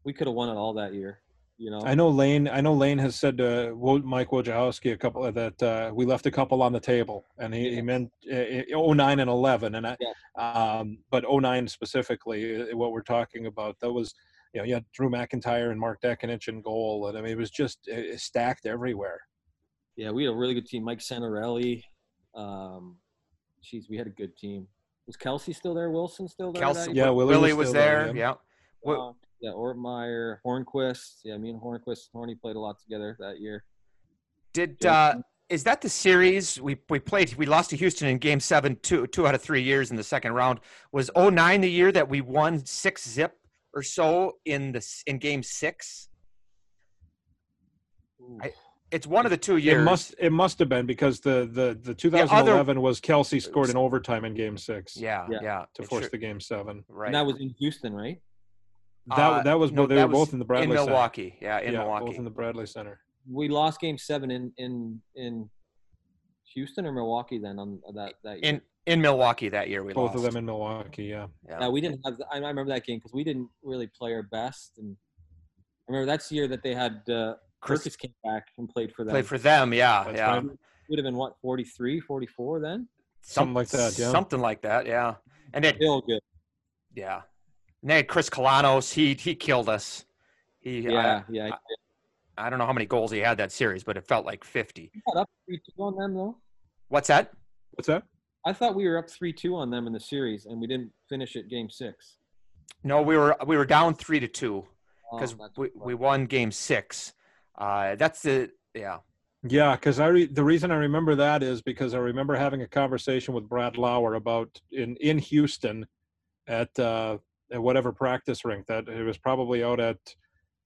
[0.05, 1.21] We could have won it all that year.
[1.61, 1.81] You know.
[1.85, 2.47] I know Lane.
[2.49, 6.27] I know Lane has said to Mike Wojciechowski a couple of that uh, we left
[6.27, 9.97] a couple on the table, and he, he meant uh, 09 and 11, and I,
[9.99, 10.13] Yeah.
[10.79, 14.15] um, but 09 specifically, uh, what we're talking about, that was,
[14.55, 17.39] you know, you had Drew McIntyre and Mark Dekanich in goal, and I mean, it
[17.39, 19.21] was just uh, stacked everywhere.
[19.97, 20.85] Yeah, we had a really good team.
[20.85, 21.83] Mike Santarelli.
[22.35, 22.97] Um,
[23.63, 24.67] geez, we had a good team.
[25.07, 25.91] Was Kelsey still there?
[25.91, 26.63] Wilson still there?
[26.63, 27.13] Kelsey, Yeah, year?
[27.15, 28.17] Willie Willie, was was, there, there.
[28.17, 28.29] yeah.
[28.31, 28.35] Yeah.
[28.83, 31.21] Well- Uh, yeah, Ortmeyer, Hornqvist.
[31.23, 33.63] Yeah, me and Hornqvist, Horny played a lot together that year.
[34.53, 35.17] Did uh,
[35.49, 37.35] is that the series we we played?
[37.37, 40.03] We lost to Houston in Game Seven, two two out of three years in the
[40.03, 40.59] second round.
[40.91, 43.39] Was 09 the year that we won six zip
[43.75, 46.09] or so in the in Game Six?
[48.43, 48.53] I-
[48.91, 49.81] It's one of the two years.
[49.83, 53.77] It must it must have been because the the the 2011 was Kelsey scored in
[53.77, 55.39] overtime in Game Six Yeah, yeah.
[55.43, 55.65] Yeah.
[55.75, 56.85] to force sure- the Game Seven.
[56.89, 57.07] right.
[57.09, 58.23] And that was in Houston, right?
[59.09, 60.91] That Uh, that was no, they that were was both in the Bradley in Center.
[60.91, 61.39] Milwaukee.
[61.41, 62.07] Yeah, in yeah, Milwaukee.
[62.07, 63.01] both in the Bradley Center.
[63.31, 65.51] We lost Game Seven in in in
[66.55, 68.55] Houston or Milwaukee then on that that year.
[68.55, 70.17] in in Milwaukee that year we Both lost.
[70.17, 71.05] of them in Milwaukee.
[71.05, 71.27] Yeah.
[71.49, 71.59] Yeah.
[71.61, 72.17] Yeah, we didn't have.
[72.19, 74.97] The, I I remember that game because we didn't really play our best, and
[75.89, 78.93] I remember that's the year that they had uh, Chris- Hrkac came back and played
[78.95, 79.13] for them.
[79.13, 79.73] Played for them.
[79.73, 80.35] Yeah, That's yeah.
[80.35, 80.45] right.
[80.89, 82.89] Would have been what 43, 44 then.
[83.21, 84.11] Something like that, yeah.
[84.11, 84.87] Something like that.
[84.87, 85.17] Yeah.
[85.53, 86.21] And then Still good.
[86.95, 87.21] yeah,
[87.83, 88.93] and they had Krys Kolanos.
[88.93, 90.05] He he killed us.
[90.61, 91.51] He Yeah, yeah.
[92.39, 94.45] I, I don't know how many goals he had that series, but it felt like
[94.45, 94.91] fifty.
[94.95, 96.37] We got up three two on them though.
[96.89, 97.33] What's that?
[97.73, 98.03] What's that?
[98.49, 100.91] I thought we were up three two on them in the series, and we didn't
[101.07, 102.17] finish it game six.
[102.83, 104.65] No, we were we were down three to two
[105.13, 107.13] because Oh, we, we won game six.
[107.59, 108.99] Uh, that's the yeah.
[109.47, 112.67] Yeah, because I re- the reason I remember that is because I remember having a
[112.67, 115.87] conversation with Brad Lauer about in in Houston
[116.47, 117.19] at uh,
[117.53, 119.99] at whatever practice rink that it was probably out at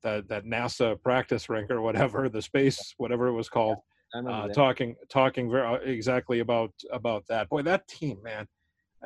[0.04, 3.91] that that NASA practice rink or whatever, the space, whatever it was called, I remember
[4.14, 4.54] uh, that.
[4.54, 7.48] talking talking very uh, exactly about about that.
[7.48, 8.46] Boy, that team, man,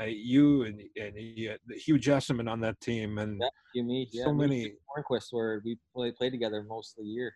[0.01, 4.25] uh, you and and you, Hugh Jessiman on that team, and Yeah, you meet yeah,
[4.25, 4.73] so me and many.
[4.97, 7.33] Hornqvist where we play played together most of the year.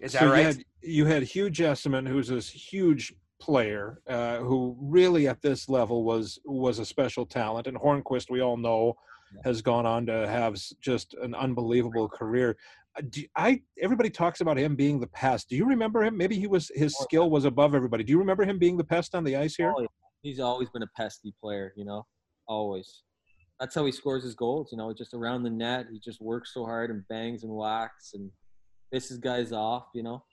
[0.00, 0.44] Is so that you right?
[0.46, 6.04] had you had Hugh Jessiman, who's this huge player, uh, who really at this level
[6.04, 8.94] was was a special talent, and Hornqvist, we all know,
[9.34, 9.40] Yeah.
[9.44, 12.56] has gone on to have just an unbelievable career.
[12.98, 15.48] Uh, Do, I everybody talks about him being the pest.
[15.48, 16.16] Do you remember him?
[16.16, 18.04] Maybe he was his Oh, skill was above everybody.
[18.04, 19.72] Do you remember him being the pest on the ice here?
[19.76, 19.86] Oh.
[20.22, 22.04] He's always been a pesky player, you know,
[22.48, 23.02] always.
[23.60, 25.86] That's how he scores his goals, you know, just around the net.
[25.92, 28.30] He just works so hard and bangs and whacks and
[28.92, 30.24] pisses guys off, you know.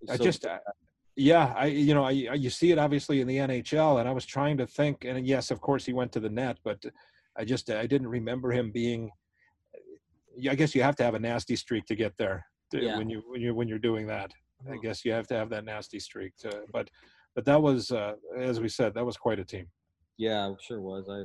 [0.00, 0.58] He's I so just, uh,
[1.16, 4.12] yeah, I you know, I, I you see it obviously in the NHL, and I
[4.12, 6.84] was trying to think, and yes, of course he went to the net, but
[7.36, 9.10] I just I didn't remember him being.
[10.36, 12.98] Yeah, I guess you have to have a nasty streak to get there to- Yeah.
[12.98, 14.32] when you when you when you're doing that.
[14.66, 14.82] I Mhm.
[14.82, 16.36] guess you have to have that nasty streak.
[16.38, 16.90] To, but
[17.34, 19.70] but that was uh, as we said, that was quite a team.
[20.16, 21.08] Yeah, it sure was.
[21.08, 21.24] I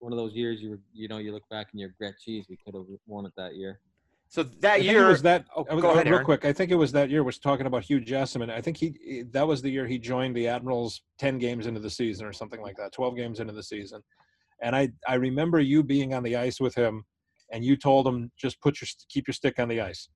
[0.00, 2.46] one of those years you were, you know, you look back and you regret, geez,
[2.50, 3.80] we could have won it that year.
[4.28, 5.46] So that I year, was that.
[5.56, 6.24] oh, I was- go uh, ahead, real Aaron.
[6.26, 6.44] quick.
[6.44, 7.22] I think it was that year.
[7.22, 8.50] Was talking about Hugh Jessiman.
[8.50, 11.90] I think he that was the year he joined the Admirals ten games into the
[11.90, 12.92] season or something like that.
[12.92, 14.02] Twelve games into the season,
[14.60, 17.04] and I I remember you being on the ice with him,
[17.54, 20.08] and you told him just put your keep your stick on the ice,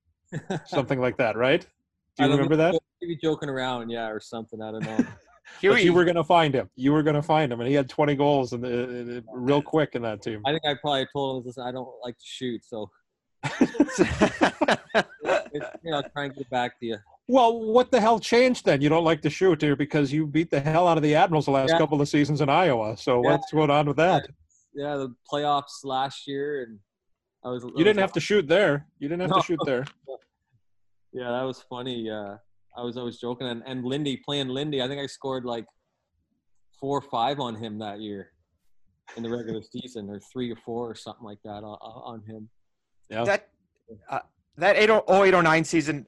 [0.66, 1.60] something like that, right?
[1.60, 1.66] Do
[2.18, 2.74] I you don't remember that?
[3.00, 4.60] Maybe joking around, yeah, or something.
[4.60, 4.98] I don't know.
[5.60, 6.68] Huey, But you were going to find him.
[6.76, 9.94] You were going to find him, and he had 20 goals and the, real quick
[9.94, 10.42] in that team.
[10.46, 12.90] I think I probably told him, listen, I don't like to shoot, so
[13.98, 14.10] you
[15.84, 16.96] know, try and get back to you.
[17.28, 18.80] Well, what the hell changed then?
[18.82, 21.44] You don't like to shoot here because you beat the hell out of the Admirals
[21.46, 21.78] the last Yeah.
[21.78, 22.96] couple of seasons in Iowa.
[22.96, 23.30] So Yeah.
[23.30, 24.26] what's going on with that?
[24.74, 26.78] Yeah, the playoffs last year, and
[27.44, 27.64] I was.
[27.76, 28.86] You didn't have to shoot there.
[28.98, 29.36] You didn't have No.
[29.40, 29.84] to shoot there.
[31.10, 32.10] Yeah, that was funny.
[32.10, 32.36] Uh,
[32.76, 34.82] I was always joking, and, and Lindy playing Lindy.
[34.82, 35.64] I think I scored like
[36.78, 38.30] four or five on him that year
[39.16, 42.48] in the regular season, or three or four or something like that on, on him.
[43.08, 43.24] Yeah.
[43.24, 43.48] that
[44.10, 44.18] uh,
[44.58, 46.06] that 0809 season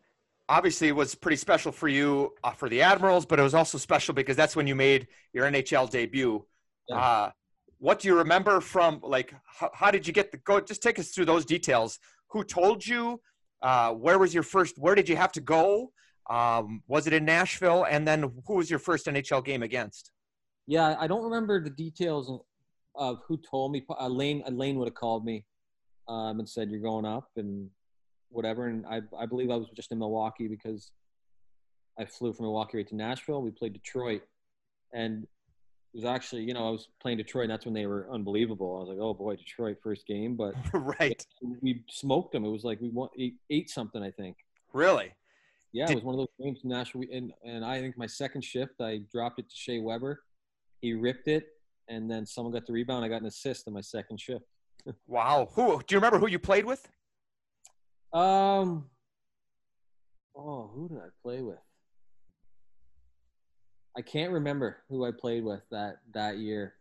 [0.50, 4.12] obviously was pretty special for you uh, for the Admirals, but it was also special
[4.12, 6.44] because that's when you made your NHL debut.
[6.90, 6.96] Yeah.
[6.96, 7.30] Uh,
[7.80, 10.60] what do you remember from like how, how did you get the go?
[10.60, 11.98] Just take us through those details.
[12.28, 13.20] Who told you?
[13.62, 14.78] Uh, where was your first?
[14.78, 15.90] Where did you have to go?
[16.28, 17.86] Um, was it in Nashville?
[17.90, 20.12] And then who was your first NHL game against?
[20.66, 22.30] Yeah, I don't remember the details
[22.94, 23.84] of, who told me.
[23.88, 25.44] Uh, Lane, uh, would have called me
[26.06, 27.68] um, and said you're going up and
[28.28, 28.66] whatever.
[28.66, 30.92] And I, I believe I was just in Milwaukee because
[31.98, 33.42] I flew from Milwaukee right to Nashville.
[33.42, 34.22] We played Detroit,
[34.94, 35.26] and
[35.94, 38.76] was actually, you know, I was playing Detroit, and that's when they were unbelievable.
[38.76, 41.24] I was like, oh boy, Detroit first game, but right.
[41.62, 42.44] we smoked them.
[42.44, 44.36] It was like we won eight, eight something, I think.
[44.72, 45.12] Really?
[45.72, 47.02] Yeah, Did- it was one of those games Nashville.
[47.12, 50.22] And, and I think my second shift, I dropped it to Shea Weber.
[50.80, 51.48] He ripped it,
[51.88, 53.04] and then someone got the rebound.
[53.04, 54.44] I got an assist in my second shift.
[55.06, 55.50] Wow.
[55.54, 56.88] Who do you remember who you played with?
[58.14, 58.86] Um,
[60.34, 61.58] oh, who did I play with?
[63.96, 66.74] I can't remember who I played with that that year.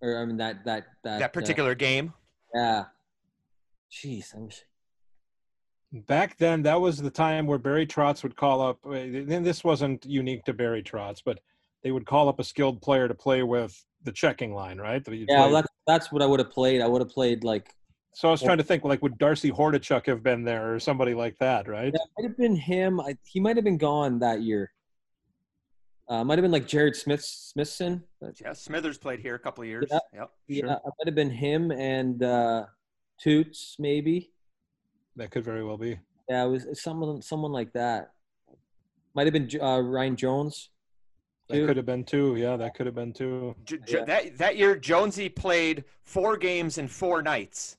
[0.00, 2.12] Or I mean that that that That uh, particular game?
[2.54, 2.84] yeah.
[3.90, 4.50] Jeez, I'm.
[6.06, 8.78] Back then, that was the time where Barry Trotz would call up.
[8.84, 11.40] then this wasn't unique to Barry Trotz, but
[11.82, 15.06] they would call up a skilled player to play with the checking line, right?
[15.08, 16.82] You'd Yeah, play- that's that's what I would have played.
[16.82, 17.74] I would have played like
[18.14, 21.14] so I was trying to think, like, would Darcy Hordichuk have been there or somebody
[21.14, 21.94] like that, right?
[21.94, 23.00] Yeah, it might have been him.
[23.00, 24.72] I, he might have been gone that year.
[26.08, 28.02] Uh, might have been like Jerred Smith Smithson.
[28.42, 29.84] Yeah, Smithers played here a couple of years.
[29.90, 29.98] Yeah.
[30.14, 30.30] Yep.
[30.48, 30.70] yeah, Sure.
[30.70, 32.64] it might have been him and uh,
[33.20, 34.30] Toots maybe.
[35.16, 35.98] That could very well be.
[36.28, 38.12] Yeah, it was someone someone like that.
[39.14, 40.70] Might have been uh, Ryan Jones.
[41.48, 42.36] That could have been two.
[42.36, 43.54] Yeah, that could have been two.
[43.64, 44.04] J- J- Yeah.
[44.04, 47.76] That that year, Jonesy played four games in four nights.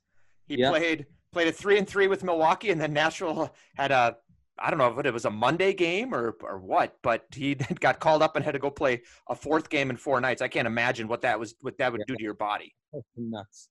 [0.47, 0.69] He Yeah.
[0.69, 4.17] played played a three and three with Milwaukee, and then Nashville had a
[4.61, 7.99] I don't know if it was a Monday game or or what, but he got
[7.99, 10.41] called up and had to go play a fourth game in four nights.
[10.41, 12.73] I can't imagine what that was what that would do to your body.
[12.93, 13.69] That's nuts.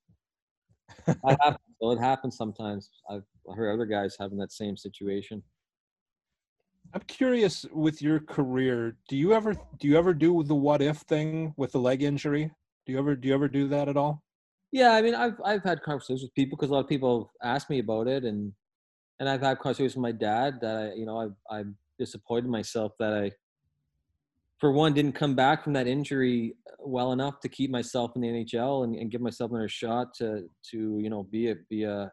[1.06, 1.58] That happens.
[1.80, 2.90] So it happens sometimes.
[3.10, 3.22] I've
[3.54, 5.42] heard other guys having that same situation.
[6.94, 8.96] I'm curious with your career.
[9.08, 12.50] Do you ever do you ever do the what if thing with the leg injury?
[12.86, 14.22] Do you ever do you ever do that at all?
[14.72, 17.56] Yeah, I mean, I've I've had conversations with people because a lot of people have
[17.56, 18.52] asked me about it, and
[19.20, 22.92] and I've had conversations with my dad that I, you know, I I'm disappointed myself
[22.98, 23.32] that I,
[24.58, 28.28] for one, didn't come back from that injury well enough to keep myself in the
[28.28, 32.10] NHL and, and give myself another shot to to you know be a be a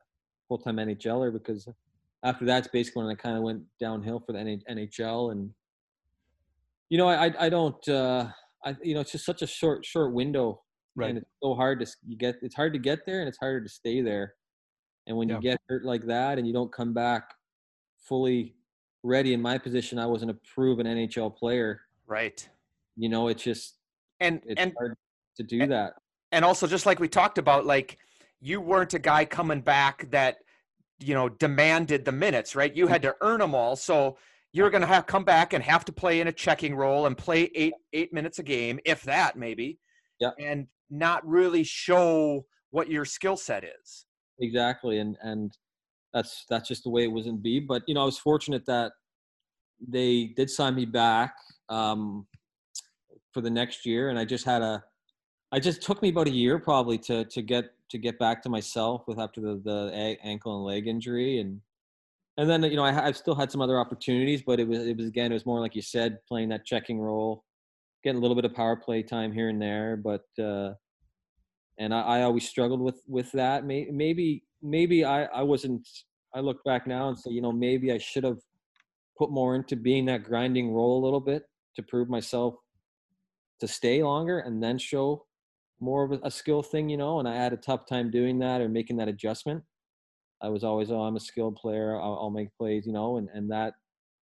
[0.48, 1.68] full time NHLer because
[2.24, 5.52] after that's basically when I kind of went downhill for the NHL and
[6.90, 8.28] you know I I don't uh,
[8.64, 10.62] I you know it's just such a short short window
[10.98, 11.10] Right.
[11.10, 13.62] and it's so hard to you get it's hard to get there and it's harder
[13.62, 14.34] to stay there
[15.08, 15.36] and when Yeah.
[15.36, 17.36] you get hurt like that and you don't come back
[17.98, 18.56] fully
[19.04, 22.48] ready in my position I wasn't a proven NHL player Right.
[22.96, 23.76] you know it's just
[24.20, 24.96] And it's and hard
[25.38, 25.94] to do and- that
[26.32, 27.98] and also just like we talked about like
[28.42, 30.38] you weren't a guy coming back that
[31.00, 34.18] you know demanded the minutes right you had to earn them all so
[34.54, 37.18] you're going to have come back and have to play in a checking role and
[37.18, 39.80] play eight eight minutes a game if that maybe
[40.20, 40.32] Yeah.
[40.40, 44.05] and not really show what your skill set is
[44.40, 45.58] exactly and and
[46.14, 48.66] that's that's just the way it was in b but you know i was fortunate
[48.66, 48.94] that
[49.88, 51.36] they did sign me back
[51.70, 52.26] um
[53.34, 54.84] for the next year and i just had a
[55.52, 58.50] i just took me about a year probably to to get to get back to
[58.50, 61.60] myself with after the the ankle and leg injury and
[62.38, 64.98] and then you know I, i've still had some other opportunities but it was it
[64.98, 67.44] was again it was more like you said playing that checking role
[68.04, 70.74] getting a little bit of power play time here and there but uh
[71.78, 73.66] and I, I always struggled with with that.
[73.66, 75.88] May, maybe maybe I I wasn't.
[76.34, 78.40] I look back now and say, you know, maybe I should have
[79.18, 81.44] put more into being that grinding role a little bit
[81.78, 82.56] to prove myself
[83.62, 85.26] to stay longer and then show
[85.80, 87.20] more of a, a skill thing, you know.
[87.20, 89.64] And I had a tough time doing that or making that adjustment.
[90.42, 91.96] I was always, oh, I'm a skilled player.
[91.96, 93.76] I'll, I'll make plays, you know, and and that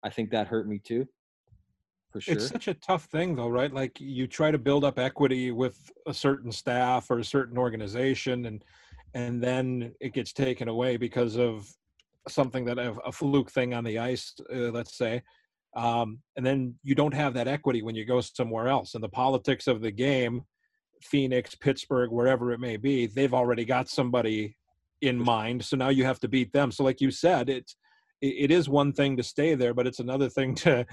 [0.03, 1.05] I think that hurt me too,
[2.17, 2.33] for sure.
[2.35, 3.71] It's such a tough thing, though, right?
[3.71, 8.45] Like you try to build up equity with a certain staff or a certain organization,
[8.45, 8.63] and
[9.13, 11.71] and then it gets taken away because of
[12.27, 15.21] something that a, a fluke thing on the ice, uh, let's say,
[15.75, 18.95] um, and then you don't have that equity when you go somewhere else.
[18.95, 20.41] And the politics of the game,
[21.01, 24.57] Phoenix, Pittsburgh, wherever it may be, they've already got somebody
[25.01, 25.63] in mind.
[25.63, 26.71] So now you have to beat them.
[26.71, 27.75] So, like you said, it's
[28.21, 30.85] it, it is one thing to stay there, but it's another thing to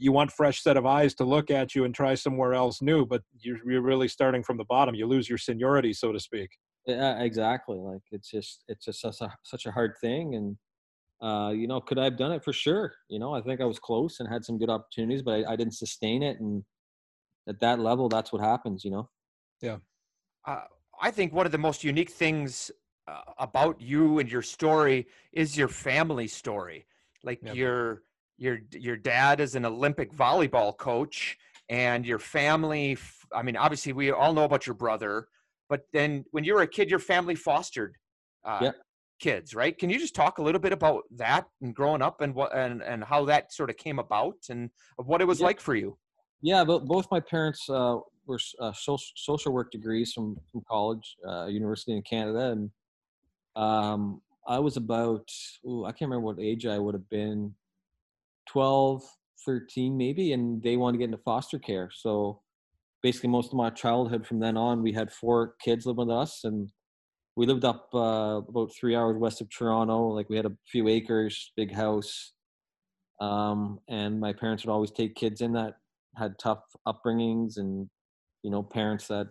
[0.00, 3.06] you want fresh set of eyes to look at you and try somewhere else new,
[3.06, 4.94] but you're, you're really starting from the bottom.
[4.94, 6.50] You lose your seniority, so to speak.
[6.86, 7.78] Yeah, exactly.
[7.78, 10.56] Like it's just it's just such a such a hard thing, and
[11.22, 12.92] uh, you know, could I have done it for sure?
[13.08, 15.56] You know, I think I was close and had some good opportunities, but I, I
[15.56, 16.64] didn't sustain it, and
[17.48, 18.84] at that level, that's what happens.
[18.84, 19.10] You know.
[19.60, 19.76] Yeah
[20.46, 20.62] uh,
[21.00, 22.70] I think one of the most unique things
[23.06, 26.86] uh, about you and your story is your family story.
[27.22, 27.54] Like Yep.
[27.54, 28.02] your
[28.40, 32.98] your your dad is an Olympic volleyball coach, and your family.
[33.32, 35.28] I mean, obviously, we all know about your brother,
[35.68, 37.96] but then when you were a kid, your family fostered
[38.44, 38.76] uh, Yep.
[39.20, 39.76] kids, right?
[39.78, 42.82] Can you just talk a little bit about that and growing up and what and
[42.82, 45.98] and how that sort of came about and of what it was like for you?
[46.42, 51.16] Yeah, but both my parents uh, were uh, social social work degrees from from college,
[51.28, 52.70] uh, university in Canada, and
[53.56, 55.30] um, I was about
[55.66, 57.54] ooh, I can't remember what age I would have been,
[58.50, 59.02] 12,
[59.46, 61.90] 13 maybe, and they wanted to get into foster care.
[61.94, 62.40] So
[63.02, 66.40] basically, most of my childhood from then on, we had four kids living with us,
[66.44, 66.70] and
[67.36, 70.08] we lived up uh, about three hours west of Toronto.
[70.08, 72.32] Like we had a few acres, big house,
[73.20, 75.76] um, and my parents would always take kids in that
[76.16, 77.88] had tough upbringings and
[78.42, 79.28] you know parents that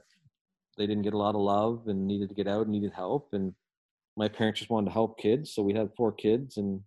[0.77, 3.29] they didn't get a lot of love and needed to get out and needed help
[3.33, 3.53] and
[4.15, 6.81] my parents just wanted to help kids so we had four kids and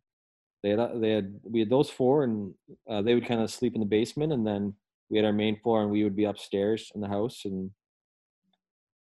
[0.63, 2.55] they had they had we had those four and
[2.89, 4.75] uh, they would kind of sleep in the basement and then
[5.11, 7.71] we had our main floor and we would be upstairs in the house and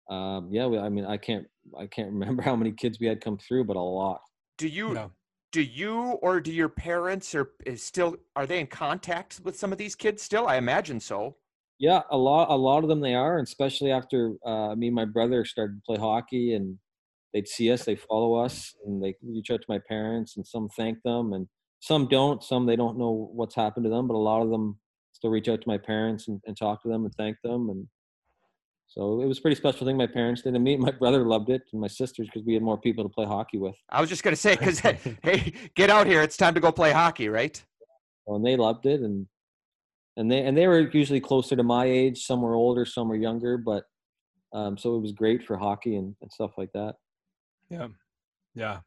[0.09, 1.45] um, yeah we, i mean i can't
[1.77, 4.21] i can't remember how many kids we had come through but a lot.
[4.57, 5.11] Do you No.
[5.51, 9.71] do you or do your parents or is still are they in contact with some
[9.71, 10.47] of these kids still?
[10.47, 11.37] I imagine so.
[11.79, 14.95] Yeah, a lot, a lot of them they are, and especially after uh, me and
[14.95, 16.77] my brother started to play hockey, and
[17.33, 20.69] they'd see us, they follow us, and they reach out to my parents, and some
[20.69, 21.47] thank them, and
[21.79, 22.43] some don't.
[22.43, 24.79] Some they don't know what's happened to them, but a lot of them
[25.11, 27.87] still reach out to my parents and, and talk to them and thank them, and
[28.87, 29.97] so it was a pretty special thing.
[29.97, 32.53] My parents did, and me and my brother loved it, and my sisters because we
[32.53, 34.79] had more people to play hockey with, i was just going to say because
[35.23, 37.63] hey get out here it's time to go play hockey right
[38.35, 39.27] and they loved it, and
[40.17, 42.25] and they and they were usually closer to my age.
[42.25, 43.85] Some were older, some were younger, but
[44.53, 46.95] um, so it was great for hockey and, and stuff like that.
[47.69, 47.87] Yeah,
[48.55, 48.79] yeah.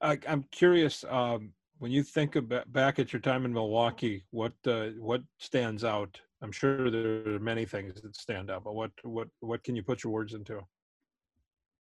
[0.00, 1.04] I, I'm curious.
[1.08, 5.84] Um, when you think about back at your time in Milwaukee, what uh, what stands
[5.84, 6.20] out?
[6.42, 9.82] I'm sure there are many things that stand out, but what what what can you
[9.82, 10.60] put your words into?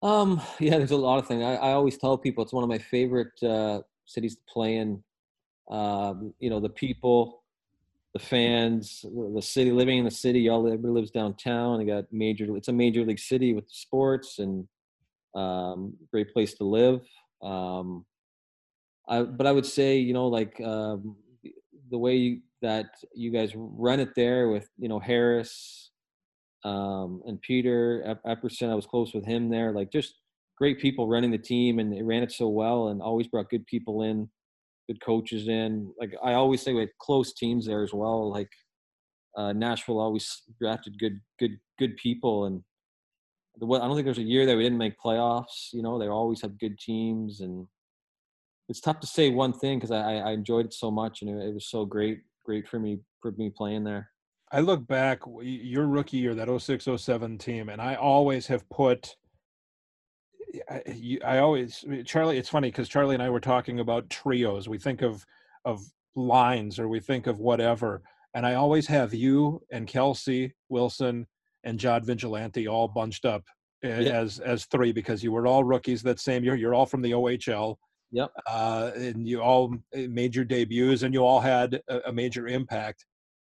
[0.03, 1.43] Um, yeah, there's a lot of things.
[1.43, 5.03] I, I always tell people it's one of my favorite uh, cities to play in.
[5.69, 7.43] Um, you know, the people,
[8.13, 9.71] the fans, the city.
[9.71, 11.79] Living in the city, all everybody lives downtown.
[11.79, 12.57] They got major.
[12.57, 14.67] It's a major league city with sports and
[15.35, 17.01] um, great place to live.
[17.41, 18.05] Um,
[19.07, 21.15] I, but I would say, you know, like um,
[21.89, 25.91] the way you, that you guys run it there with, you know, Harris
[26.63, 28.69] um, and Peter Epperson.
[28.69, 29.71] I was close with him there.
[29.71, 30.15] Like just
[30.57, 33.65] great people running the team, and they ran it so well, and always brought good
[33.65, 34.29] people in,
[34.87, 35.91] good coaches in.
[35.99, 38.29] Like I always say, we had close teams there as well.
[38.29, 38.49] Like
[39.35, 42.61] uh, Nashville always drafted good, good, good people, and
[43.57, 45.73] I don't think there's a year that we didn't make playoffs.
[45.73, 47.67] You know, they always had good teams, and
[48.69, 51.47] it's tough to say one thing because I, I enjoyed it so much, and it,
[51.47, 54.09] it was so great, great for me for me playing there.
[54.51, 59.15] I look back your rookie year, that 06 07 team, and I always have put.
[60.69, 62.37] I, I always Charlie.
[62.37, 64.67] It's funny because Charlie and I were talking about trios.
[64.67, 65.25] We think of
[65.65, 65.81] of
[66.15, 68.01] lines or we think of whatever,
[68.33, 71.27] and I always have you and Kelsey Wilson
[71.63, 73.43] and John Vigilante all bunched up
[73.83, 73.97] yeah.
[73.97, 76.55] as as three because you were all rookies that same year.
[76.55, 77.75] You're all from the OHL.
[78.13, 78.29] Yep.
[78.45, 83.05] Uh, and you all made your debuts, and you all had a, a major impact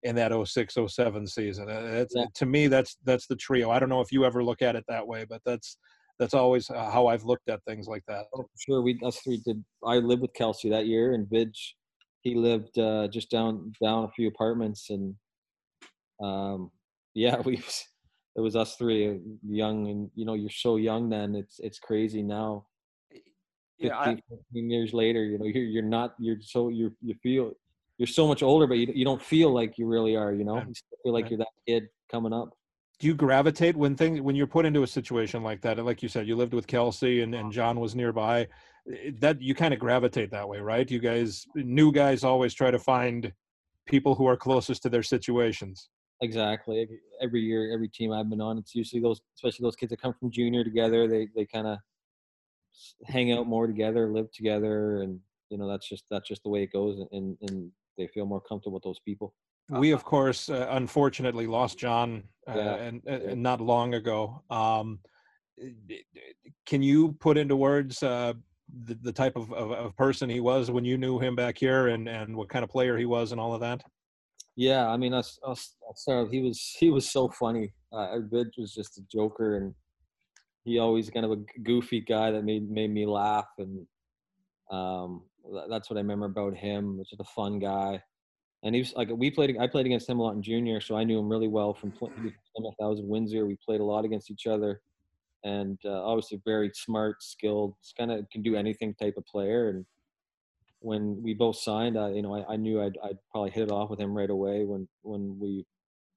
[0.03, 1.71] in that 06 07 season.
[1.71, 2.25] Uh, yeah.
[2.35, 3.71] To me, that's that's the trio.
[3.71, 5.79] I don't know if you ever look at it that way, but that's
[6.19, 8.27] that's always uh, how I've looked at things like that.
[8.35, 9.63] Oh, sure, we us three did.
[9.85, 11.75] I lived with Kelsey that year, and Vidge,
[12.21, 15.15] he lived uh, just down down a few apartments, and
[16.23, 16.71] um,
[17.15, 17.63] yeah, we
[18.37, 19.15] it was us three, uh,
[19.47, 21.35] young, and you know, you're so young then.
[21.35, 22.67] It's it's crazy now.
[23.81, 24.17] 15, yeah, I,
[24.53, 27.53] 15 years later, you know, you're you're not you're so you you feel
[27.99, 30.33] you're so much older, but you, you don't feel like you really are.
[30.33, 32.51] You know, you feel like you're that kid coming up.
[32.99, 35.85] Do you gravitate when things when you're put into a situation like that?
[35.85, 38.49] Like you said, you lived with Kelsey and, and John was nearby.
[39.19, 40.91] That you kind of gravitate that way, right?
[40.91, 43.33] You guys, new guys, always try to find
[43.87, 45.89] people who are closest to their situations.
[46.23, 46.89] Exactly.
[47.21, 50.15] Every year, every team I've been on, it's usually those, especially those kids that come
[50.19, 51.09] from junior together.
[51.09, 51.79] They they kind of
[53.05, 55.19] hang out more together, live together, and
[55.51, 57.01] you know that's just that's just the way it goes.
[57.11, 59.35] And and they feel more comfortable with those people.
[59.69, 62.75] We, of course, uh, unfortunately lost John uh, yeah.
[62.75, 64.43] and, and, not long ago.
[64.51, 64.99] Um,
[66.67, 68.35] can you put into words uh,
[68.85, 71.89] the, the type of, of, of, person he was when you knew him back here
[71.89, 73.83] and, and what kind of player he was and all of that?
[74.57, 77.73] Yeah, I mean, us, us, us he was he was so funny.
[77.93, 79.75] Uh, Vidge was just a joker, and
[80.65, 83.87] he always kind of a goofy guy that made made me laugh, and
[84.71, 85.23] um,
[85.71, 87.03] that's what I remember about him.
[87.09, 88.03] Just a fun guy,
[88.63, 89.57] and he was like we played.
[89.59, 91.91] I played against him a lot in junior, so I knew him really well from
[91.91, 92.35] Plymouth.
[92.81, 93.47] I was in Windsor.
[93.47, 94.83] We played a lot against each other,
[95.45, 99.71] and uh, obviously very smart, skilled, kind of can do anything type of player.
[99.71, 99.87] And
[100.83, 103.71] when we both signed, I, you know, I, I knew I'd, I'd probably hit it
[103.71, 105.65] off with him right away when when we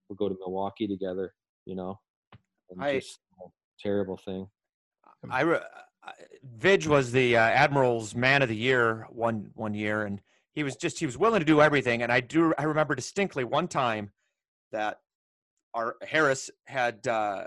[0.10, 1.34] would go to Milwaukee together.
[1.65, 1.99] You know,
[2.80, 3.19] I, just,
[3.80, 4.47] terrible thing.
[5.30, 5.60] I re-
[6.58, 10.21] Vidge was the uh, Admiral's Man of the Year one one year, and
[10.54, 12.01] he was just he was willing to do everything.
[12.01, 14.12] And I do I remember distinctly one time
[14.71, 14.99] that
[15.73, 17.45] our Harris had uh,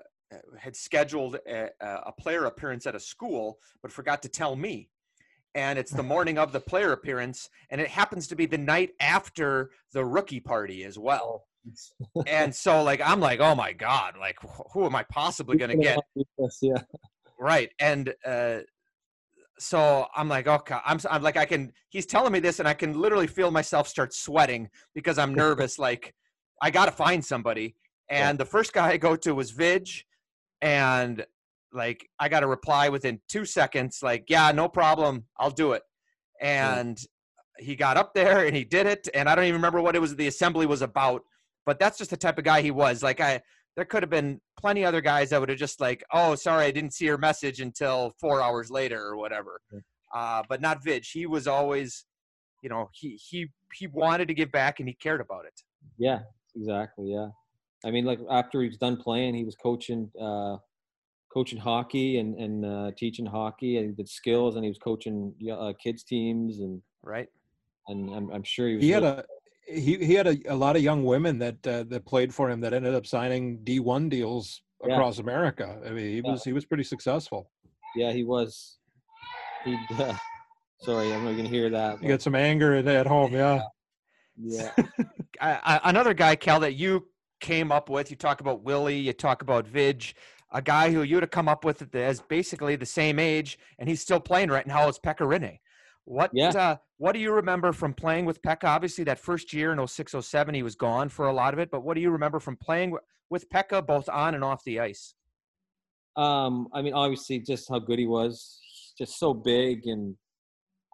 [0.59, 4.89] had scheduled a, a player appearance at a school, but forgot to tell me.
[5.55, 8.91] And it's the morning of the player appearance, and it happens to be the night
[9.01, 11.45] after the rookie party as well.
[12.17, 14.37] Oh, and so, like, I'm like, oh my god, like,
[14.73, 15.99] who am I possibly going to get?
[16.63, 16.83] Yeah
[17.39, 18.59] right and uh
[19.59, 22.75] so i'm like okay I'm, I'm like i can he's telling me this and i
[22.75, 26.15] can literally feel myself start sweating because i'm nervous like
[26.61, 27.77] i gotta find somebody
[28.11, 30.05] and the first guy i go to was vidge
[30.61, 31.25] and
[31.73, 35.83] like i got a reply within two seconds like yeah no problem i'll do it
[36.41, 36.99] and
[37.59, 40.01] he got up there and he did it and i don't even remember what it
[40.01, 41.23] was the assembly was about
[41.67, 43.41] but that's just the type of guy he was like i
[43.79, 46.73] there could have been plenty other guys that would have just like, oh, sorry, I
[46.73, 49.61] didn't see your message until four hours later or whatever.
[50.13, 51.13] Uh, but not Vidge.
[51.13, 52.05] He was always,
[52.61, 55.55] you know, he he he wanted to give back and he cared about it.
[55.97, 56.19] Yeah,
[56.57, 57.13] exactly.
[57.13, 57.29] Yeah,
[57.85, 60.11] I mean, like after he was done playing, he was coaching.
[60.21, 60.57] Uh,
[61.39, 65.33] coaching hockey and, and uh, teaching hockey and he did skills and he was coaching
[65.53, 67.29] uh, kids teams and right
[67.87, 69.25] and I'm, I'm sure he was he had a
[69.69, 72.61] he he had a, a lot of young women that uh, that played for him
[72.63, 75.25] that ended up signing D one deals across yeah.
[75.25, 75.79] America.
[75.87, 76.33] I mean, he yeah.
[76.33, 77.51] was he was pretty successful.
[77.95, 78.79] Yeah, he was.
[79.65, 79.79] He.
[79.99, 80.15] Uh,
[80.81, 81.97] sorry, I'm not gonna hear that.
[81.97, 82.03] But.
[82.03, 83.61] You got some anger at home, yeah.
[84.37, 84.71] Yeah.
[85.41, 87.09] I, I, another guy, Cal, that you
[87.41, 88.11] came up with.
[88.11, 88.99] You talk about Willie.
[88.99, 90.15] You talk about Vidge.
[90.53, 94.01] A guy who you'd have come up with as basically the same age, and he's
[94.01, 94.89] still playing right now.
[94.89, 95.59] Is Pekka Rinne.
[96.05, 96.49] What yeah.
[96.49, 98.65] uh, what do you remember from playing with Pekka?
[98.65, 101.71] Obviously, that first year in 06, 07, he was gone for a lot of it.
[101.71, 102.97] But what do you remember from playing
[103.29, 105.15] with Pekka, both on and off the ice?
[106.17, 108.59] Um, I mean, obviously, just how good he was.
[108.97, 110.17] just so big and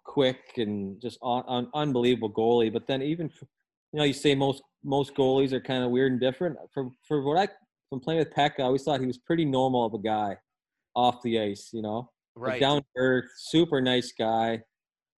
[0.05, 2.71] quick and just un- un- unbelievable goalie.
[2.71, 3.29] But then even
[3.91, 6.57] you know you say most most goalies are kind of weird and different.
[6.73, 7.47] For for what I
[7.95, 10.35] from playing with Peck, I always thought he was pretty normal of a guy
[10.95, 11.69] off the ice.
[11.71, 12.59] You know, like Right.
[12.59, 14.61] down to earth, super nice guy,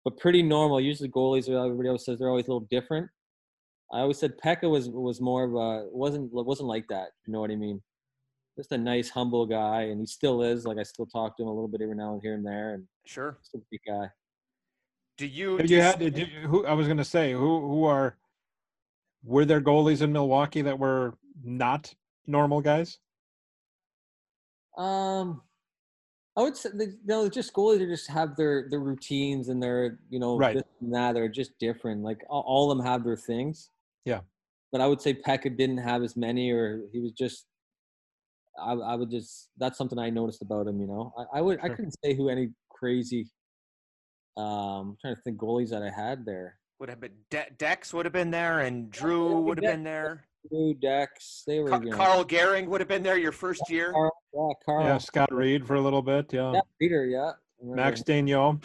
[0.04, 0.78] but pretty normal.
[0.78, 3.08] Usually goalies, are everybody else says they're always a little different.
[3.92, 7.08] I always said Pekka was was more of a wasn't wasn't like that.
[7.26, 7.82] You know what I mean?
[8.58, 10.66] Just a nice, humble guy, and he still is.
[10.66, 12.74] Like I still talk to him a little bit every now and here and there,
[12.74, 13.38] and Sure.
[13.42, 14.10] still a big guy.
[15.16, 15.56] Do you?
[15.56, 15.98] Have do you you had?
[15.98, 18.18] Did you, who I was going to say who who are
[19.24, 21.94] were there goalies in Milwaukee that were not
[22.26, 22.98] normal guys?
[24.76, 25.42] Um,
[26.36, 29.98] I would say they, no, just goalies are just have their their routines and their
[30.10, 30.54] you know Right.
[30.54, 31.12] this and that.
[31.14, 32.02] They're just different.
[32.02, 33.70] Like all, all of them have their things.
[34.04, 34.20] Yeah.
[34.72, 37.46] But I would say Pekka didn't have as many, or he was just.
[38.60, 40.80] I I would just that's something I noticed about him.
[40.80, 43.28] You know, I, I would I couldn't say who any crazy.
[44.36, 44.46] Um,
[44.90, 46.58] I'm trying to think goalies that I had there.
[46.78, 49.72] would have been De- Dex would have been there, and Drew yeah, would have Dex.
[49.74, 50.26] been there.
[50.48, 51.70] Drew Dex, they were.
[51.70, 53.92] Ca- Karl Goehring would have been there your first year.
[53.92, 56.32] Carl, yeah, Carl, Yeah, Scott Reed for a little bit.
[56.32, 57.32] Yeah, yeah, Peter, yeah.
[57.62, 58.26] Max him.
[58.26, 58.62] Daigneault.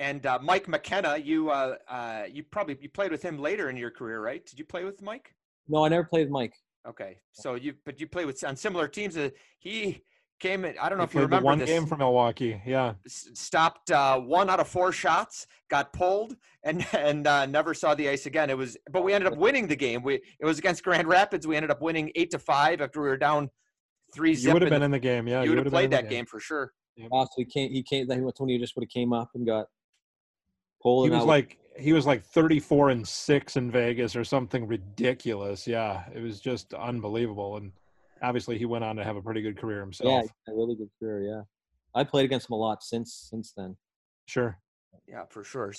[0.00, 3.76] And uh, Mike McKenna, you uh, uh, you probably you played with him later in
[3.76, 4.44] your career, right?
[4.44, 5.34] Did you play with Mike?
[5.68, 6.54] No, I never played with Mike.
[6.86, 9.16] Okay, so you but you played with on similar teams.
[9.16, 10.02] Uh, he
[10.40, 10.64] came.
[10.64, 11.68] in- I don't know He if you played the remember one this.
[11.68, 12.60] game for Milwaukee.
[12.66, 17.94] Yeah, stopped uh, one out of four shots, got pulled, and and uh, never saw
[17.94, 18.50] the ice again.
[18.50, 20.02] It was, but we ended up winning the game.
[20.02, 21.46] We it was against Grand Rapids.
[21.46, 23.50] We ended up winning eight to five after we were down
[24.14, 24.34] three.
[24.34, 25.26] you would have been the- in the game.
[25.26, 26.72] Yeah, you would would've played that game for sure.
[26.98, 27.70] So he came.
[27.72, 28.06] He came.
[28.06, 29.66] Then Tony just would have came up and got
[30.82, 31.06] pulled.
[31.06, 35.66] He was I like he was like 34 and six in Vegas or something ridiculous.
[35.66, 37.56] Yeah, it was just unbelievable.
[37.56, 37.72] And
[38.22, 40.08] obviously, he went on to have a pretty good career himself.
[40.08, 41.22] yeah, a really good career.
[41.22, 41.42] Yeah,
[41.94, 43.76] I played against him a lot since since then.
[44.26, 44.58] Sure.
[45.06, 45.72] Yeah, for sure.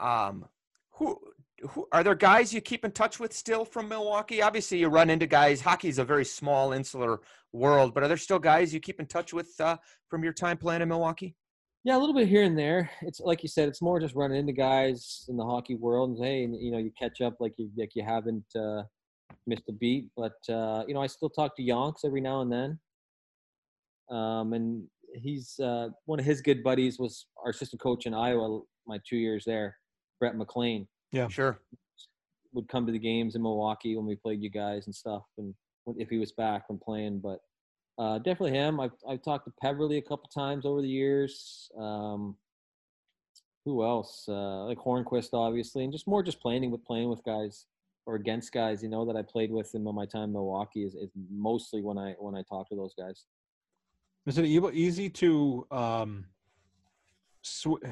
[0.00, 0.46] Um,
[0.92, 1.18] who
[1.70, 4.42] who are there guys you keep in touch with still from Milwaukee?
[4.42, 5.60] Obviously, you run into guys.
[5.60, 7.20] Hockey's a very small, insular
[7.52, 9.76] world, but are there still guys you keep in touch with uh,
[10.08, 11.34] from your time playing in Milwaukee?
[11.84, 12.90] Yeah, a little bit here and there.
[13.02, 16.24] It's like you said, it's more just running into guys in the hockey world and
[16.24, 18.82] hey, you know, you catch up like you like you haven't uh,
[19.46, 20.08] missed a beat.
[20.16, 22.78] But uh, you know, I still talk to Yonks every now and then.
[24.10, 28.60] Um, and he's uh, one of his good buddies was our assistant coach in Iowa.
[28.86, 29.76] My two years there,
[30.20, 30.86] Brett McLean.
[31.12, 31.60] Yeah, sure.
[32.52, 35.54] would come to the games in Milwaukee when we played you guys and stuff, and
[35.96, 37.20] if he was back from playing.
[37.20, 37.40] But
[37.98, 38.80] uh, definitely him.
[38.80, 41.68] I've I've talked to Peverley a couple times over the years.
[41.78, 42.36] Um,
[43.64, 44.26] who else?
[44.28, 47.66] Uh, like Hornqvist, obviously, and just more just playing with playing with guys
[48.06, 50.94] or against guys, you know, that I played with in my time in Milwaukee is,
[50.94, 53.24] is mostly when I when I talk to those guys.
[54.26, 56.24] Is it easy to um,
[57.42, 57.82] sw-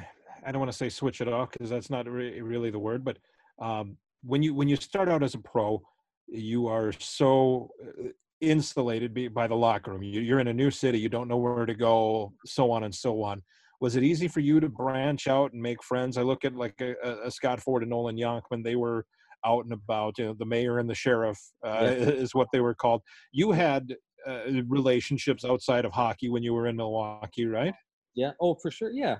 [0.44, 3.04] I don't want to say switch it off because that's not re- really the word,
[3.04, 3.18] but
[3.60, 5.82] um, when you when you start out as a pro,
[6.28, 8.08] you are so uh,
[8.40, 10.02] insulated by the locker room.
[10.02, 12.94] You, you're in a new city, you don't know where to go, so on and
[12.94, 13.42] so on.
[13.80, 16.16] Was it easy for you to branch out and make friends?
[16.16, 19.06] I look at like a, a- a Scott Ford and Nolan Yonkman; they were
[19.44, 20.18] out and about.
[20.18, 21.88] You know, the mayor and the sheriff uh, Yeah.
[22.24, 23.02] is what they were called.
[23.32, 27.74] You had uh, relationships outside of hockey when you were in Milwaukee, right?
[28.14, 28.32] Yeah.
[28.40, 28.90] Oh, for sure.
[28.92, 29.16] Yeah.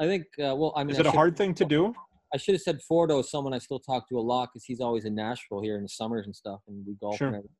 [0.00, 0.24] I think.
[0.38, 1.94] Uh, well, I mean, Is it a should- hard thing to do?
[2.32, 4.80] I should have said Fordo is someone I still talk to a lot because he's
[4.80, 7.28] always in Nashville here in the summers and stuff, and we golf Sure.
[7.28, 7.56] and everything.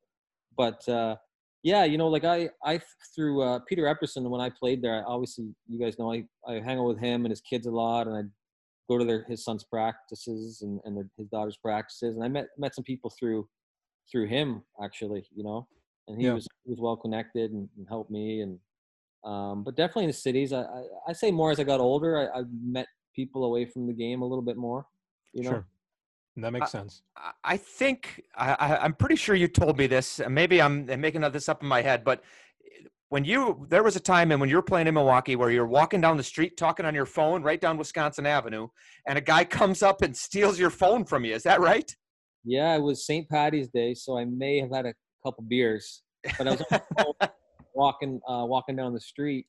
[0.57, 1.15] But uh,
[1.63, 2.81] yeah, you know, like I, I
[3.15, 4.95] through uh, Peter Epperson when I played there.
[4.97, 7.71] I, obviously, you guys know I, I hang out with him and his kids a
[7.71, 8.21] lot, and I
[8.89, 12.47] go to their his son's practices and, and their, his daughter's practices, and I met
[12.57, 13.47] met some people through
[14.11, 15.67] through him actually, you know,
[16.07, 16.33] and he Yeah.
[16.33, 18.59] was he was well connected and, and helped me and.
[19.23, 22.31] Um, but definitely in the cities, I, I, I say more as I got older.
[22.31, 24.85] I, I met people away from the game a little bit more.
[25.33, 25.65] You know, Sure.
[26.37, 27.01] That makes sense.
[27.17, 30.21] I- I think I, I, I'm pretty sure you told me this.
[30.29, 32.23] Maybe I'm making this up in my head, but
[33.09, 35.67] when you there was a time and when you were playing in Milwaukee where you're
[35.67, 38.67] walking down the street talking on your phone right down Wisconsin Avenue,
[39.07, 41.33] and a guy comes up and steals your phone from you.
[41.33, 41.95] Is that right?
[42.45, 43.27] yeah, it was St.
[43.27, 44.93] Patty's Day, so I may have had a
[45.25, 46.03] couple beers,
[46.37, 47.29] but I was on the phone
[47.73, 49.47] walking uh, walking down the street,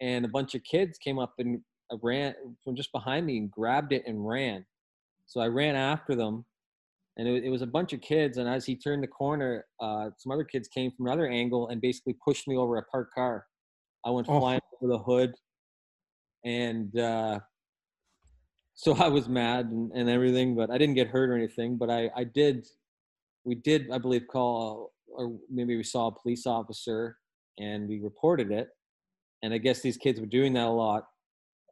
[0.00, 1.60] and a bunch of kids came up and
[1.92, 4.64] uh, ran from just behind me and grabbed it and ran.
[5.26, 6.44] So I ran after them,
[7.16, 8.38] and it, it was a bunch of kids.
[8.38, 11.80] And as he turned the corner, uh, some other kids came from another angle and
[11.80, 13.46] basically pushed me over a parked car.
[14.04, 14.38] I went Oh.
[14.40, 15.34] flying over the hood,
[16.44, 17.40] and uh,
[18.74, 21.76] so I was mad and, and everything, but I didn't get hurt or anything.
[21.76, 22.66] But I, I did,
[23.44, 27.18] we did, I believe, call, or maybe we saw a police officer
[27.58, 28.68] and we reported it.
[29.42, 31.04] and I guess these kids were doing that a lot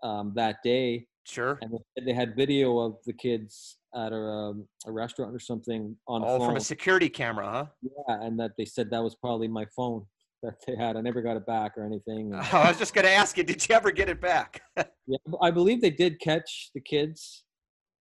[0.03, 1.07] um, that day.
[1.25, 1.59] Sure.
[1.63, 5.97] And they, they had video of the kids at a, um, a restaurant or something
[6.07, 6.49] on Oh, phone.
[6.49, 7.67] from a security camera, huh?
[7.83, 10.05] yeah, and that they said that was probably my phone
[10.43, 10.97] that they had.
[10.97, 12.33] I never got it back or anything.
[12.33, 14.61] and- I was just going to ask you, did you ever get it back?
[15.11, 17.45] Yeah, b- I believe they did catch the kids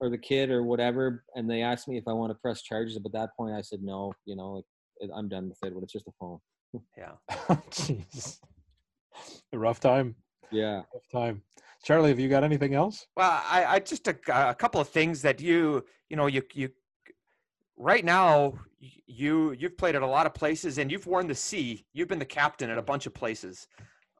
[0.01, 2.99] or the kid or whatever, and they asked me if I want to press charges.
[2.99, 4.11] But at that point, I said no.
[4.25, 4.61] You know,
[5.01, 5.73] like I'm done with it.
[5.73, 6.39] But it's just a phone.
[6.97, 7.13] yeah.
[7.71, 8.39] Jeez.
[9.53, 10.15] A rough time.
[10.51, 10.81] Yeah.
[10.93, 11.41] Rough time.
[11.83, 13.07] Charlie, have you got anything else?
[13.15, 14.17] Well, I, I just a,
[14.49, 16.69] a couple of things that you, you know, you, you,
[17.77, 21.85] right now, you, you've played at a lot of places and you've worn the C.
[21.93, 23.67] You've been the captain at a bunch of places.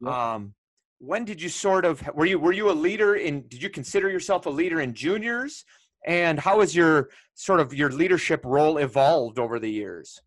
[0.02, 0.12] Yep.
[0.14, 0.54] Um,
[1.00, 3.48] when did you sort of were you were you a leader in?
[3.48, 5.64] Did you consider yourself a leader in juniors?
[6.06, 10.20] And how has your sort of your leadership role evolved over the years?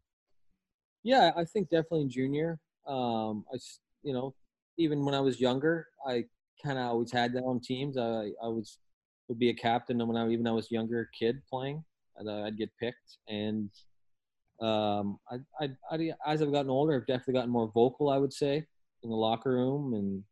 [1.02, 2.58] Yeah, I think definitely in junior.
[2.86, 4.34] Um, I, s- you know,
[4.76, 6.24] even when I was younger, I
[6.62, 7.96] kind of always had that on teams.
[7.96, 8.78] I, I was
[9.28, 11.84] would be a captain, and when I even I was younger kid playing,
[12.26, 13.18] uh, I'd get picked.
[13.28, 13.70] And
[14.60, 18.10] um, I, I, I, as I've gotten older, I've definitely gotten more vocal.
[18.10, 18.64] I would say
[19.02, 20.24] in the locker room, and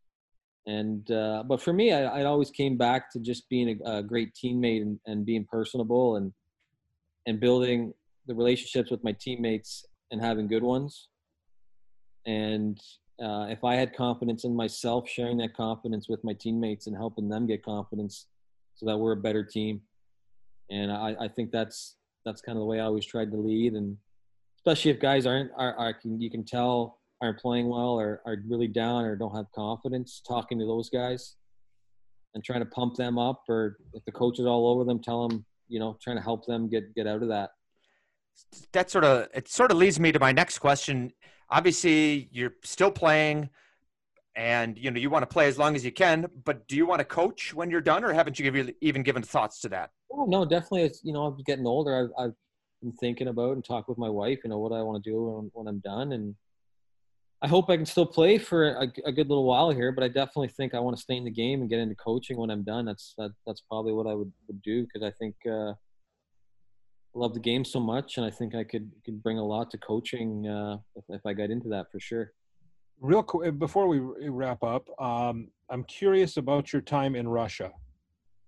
[0.67, 4.03] and uh, but for me, I, I always came back to just being a, a
[4.03, 6.33] great teammate and, and being personable and
[7.27, 7.95] and building
[8.27, 11.09] the relationships with my teammates and having good ones.
[12.27, 12.79] And
[13.23, 17.29] uh, if I had confidence in myself, sharing that confidence with my teammates and helping
[17.29, 18.27] them get confidence,
[18.75, 19.81] so that we're a better team.
[20.71, 23.73] And I, I think that's that's kind of the way I always tried to lead,
[23.73, 23.97] and
[24.57, 28.37] especially if guys aren't are, are can, you can tell aren't playing well or are
[28.47, 31.35] really down or don't have confidence, talking to those guys
[32.35, 35.27] and trying to pump them up, or if the coach is all over them, tell
[35.27, 37.51] them you know trying to help them get get out of that.
[38.73, 41.13] That sort of it sort of leads me to my next question.
[41.51, 43.49] Obviously, you're still playing,
[44.37, 46.27] and you know you want to play as long as you can.
[46.45, 49.61] But do you want to coach when you're done, or haven't you even given thoughts
[49.61, 49.91] to that?
[50.13, 50.83] Oh no, definitely.
[50.83, 52.11] It's you know I'm getting older.
[52.19, 52.35] I've, I've
[52.83, 54.41] been thinking about and talk with my wife.
[54.45, 56.35] You know what I want to do when, when I'm done, and
[57.41, 59.93] I hope I can still play for a, a good little while here.
[59.93, 62.37] But I definitely think I want to stay in the game and get into coaching
[62.37, 62.85] when I'm done.
[62.85, 65.73] That's that, that's probably what I would, would do because I think uh,
[67.19, 69.79] love the game so much, and I think I could could bring a lot to
[69.79, 72.33] coaching uh, if, if I got into that for sure.
[73.01, 77.71] Real quick, before we wrap up, um, I'm curious about your time in Russia.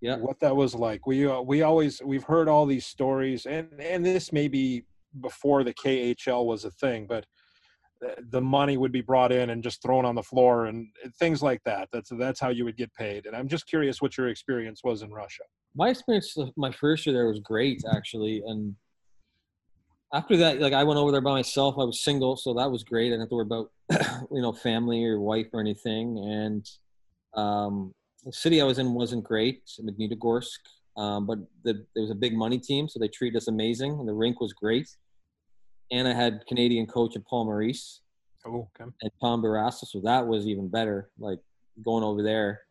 [0.01, 0.17] Yeah.
[0.17, 1.07] what that was like.
[1.07, 4.85] We uh, we always we've heard all these stories, and and this may be
[5.21, 7.27] before the KHL was a thing, but
[8.01, 11.43] the- the money would be brought in and just thrown on the floor and things
[11.43, 11.89] like that.
[11.93, 13.27] That's that's how you would get paid.
[13.27, 15.43] And I'm just curious what your experience was in Russia.
[15.75, 18.75] My experience my first year there was great actually and
[20.13, 22.83] after that like i went over there by myself i was single so that was
[22.83, 23.71] great i didn't have to worry about
[24.33, 26.69] you know family or wife or anything and
[27.41, 27.95] um,
[28.25, 30.59] the city i was in wasn't great magnitogorsk
[30.97, 34.09] um, but the, there was a big money team so they treated us amazing and
[34.09, 34.89] the rink was great
[35.93, 38.01] and i had canadian coach and paul maurice
[38.47, 38.91] Oh, okay.
[39.03, 41.11] and Tom Barrasso, so that was even better.
[41.19, 41.41] Like
[41.85, 42.63] going over there,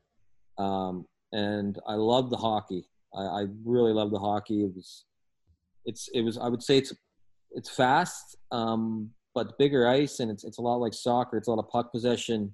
[0.57, 2.85] um, and I love the hockey.
[3.13, 4.63] I, I really love the hockey.
[4.63, 5.05] It was,
[5.85, 6.37] it's, it was.
[6.37, 6.93] I would say it's,
[7.51, 11.37] it's fast, um, but bigger ice, and it's it's a lot like soccer.
[11.37, 12.53] It's a lot of puck possession,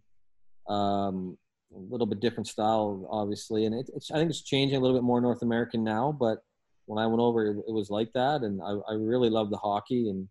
[0.69, 1.37] um,
[1.75, 4.11] a little bit different style, obviously, and it, it's.
[4.11, 6.39] I think it's changing a little bit more North American now, but
[6.85, 9.57] when I went over, it, it was like that, and I, I really love the
[9.57, 10.27] hockey and.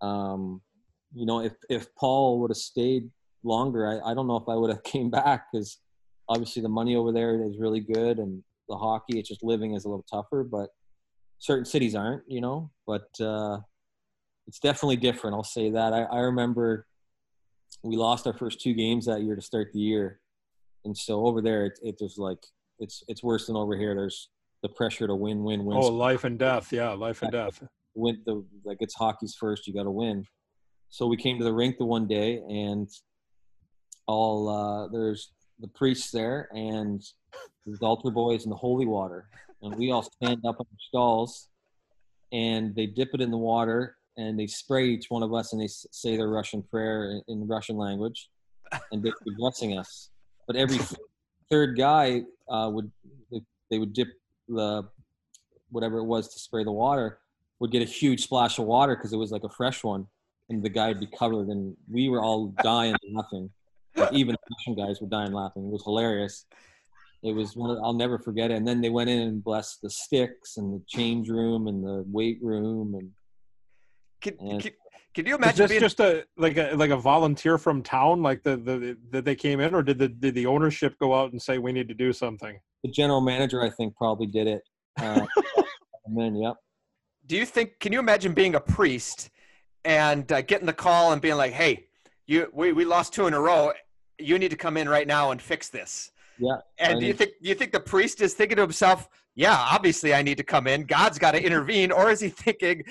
[0.00, 0.60] Um,
[1.14, 3.08] you know, if if Paul would have stayed
[3.44, 5.78] longer, I, I don't know if I would have came back because
[6.28, 9.84] obviously the money over there is really good and the hockey, it's just living is
[9.84, 10.70] a little tougher, but
[11.38, 12.70] certain cities aren't, you know.
[12.86, 13.58] But uh,
[14.46, 15.34] it's definitely different.
[15.34, 15.92] I'll say that.
[15.92, 16.86] I, I remember
[17.82, 20.20] we lost our first two games that year to start the year,
[20.84, 22.44] and so over there it, it was like
[22.78, 23.94] it's it's worse than over here.
[23.94, 24.28] There's
[24.62, 25.76] the pressure to win, win, win.
[25.76, 26.72] Oh, life and death.
[26.72, 27.62] Yeah, life and death.
[27.94, 30.24] win the like it's hockey's first you got to win
[30.88, 32.88] so we came to the rink the one day and
[34.06, 35.32] all uh there's
[35.62, 37.02] the priests there and
[37.66, 39.28] the altar boys and the holy water
[39.62, 41.48] and we all stand up in our stalls
[42.32, 45.62] and they dip it in the water and they spray each one of us and
[45.62, 48.28] they say their russian prayer in, in russian language
[48.90, 50.10] and basically blessing us
[50.46, 50.78] but every
[51.50, 52.90] third guy uh, would
[53.70, 54.08] they would dip
[54.48, 54.82] the
[55.70, 57.18] whatever it was to spray the water
[57.62, 60.04] would get a huge splash of water because it was like a fresh one,
[60.50, 63.48] and the guy would be covered, and we were all dying laughing.
[63.96, 65.64] Like, even Russian guys were dying laughing.
[65.66, 66.46] It was hilarious.
[67.22, 67.70] It was one.
[67.70, 68.54] Of, I'll never forget it.
[68.56, 72.04] And then they went in and blessed the sticks and the change room and the
[72.06, 73.10] weight room, and
[74.20, 74.72] Can, And- can,
[75.14, 78.22] can you Is imagine this being just a like a like a volunteer from town,
[78.22, 81.32] like the the that they came in, or did the did the ownership go out
[81.32, 82.58] and say we need to do something?
[82.82, 84.62] The general manager, I think, probably did it.
[84.98, 85.26] Uh,
[86.06, 86.56] and then, yep.
[87.26, 89.30] do you think can you imagine being a priest
[89.84, 91.86] and uh, getting the call and being like hey
[92.32, 93.72] you we, we lost two in a row
[94.18, 97.12] you need to come in right now and fix this Yeah, and I do you
[97.12, 100.44] think do you think the priest is thinking to himself yeah obviously i need to
[100.44, 102.84] come in god's got to intervene or is he thinking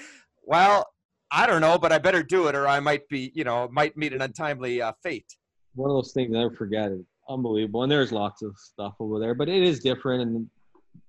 [0.43, 0.87] well
[1.31, 3.95] i don't know but i better do it or i might be you know might
[3.97, 5.35] meet an untimely uh, fate
[5.75, 6.91] one of those things I never forget.
[6.91, 7.05] It.
[7.29, 7.83] Unbelievable.
[7.83, 10.21] And there's lots of stuff over there, but it is different.
[10.23, 10.49] And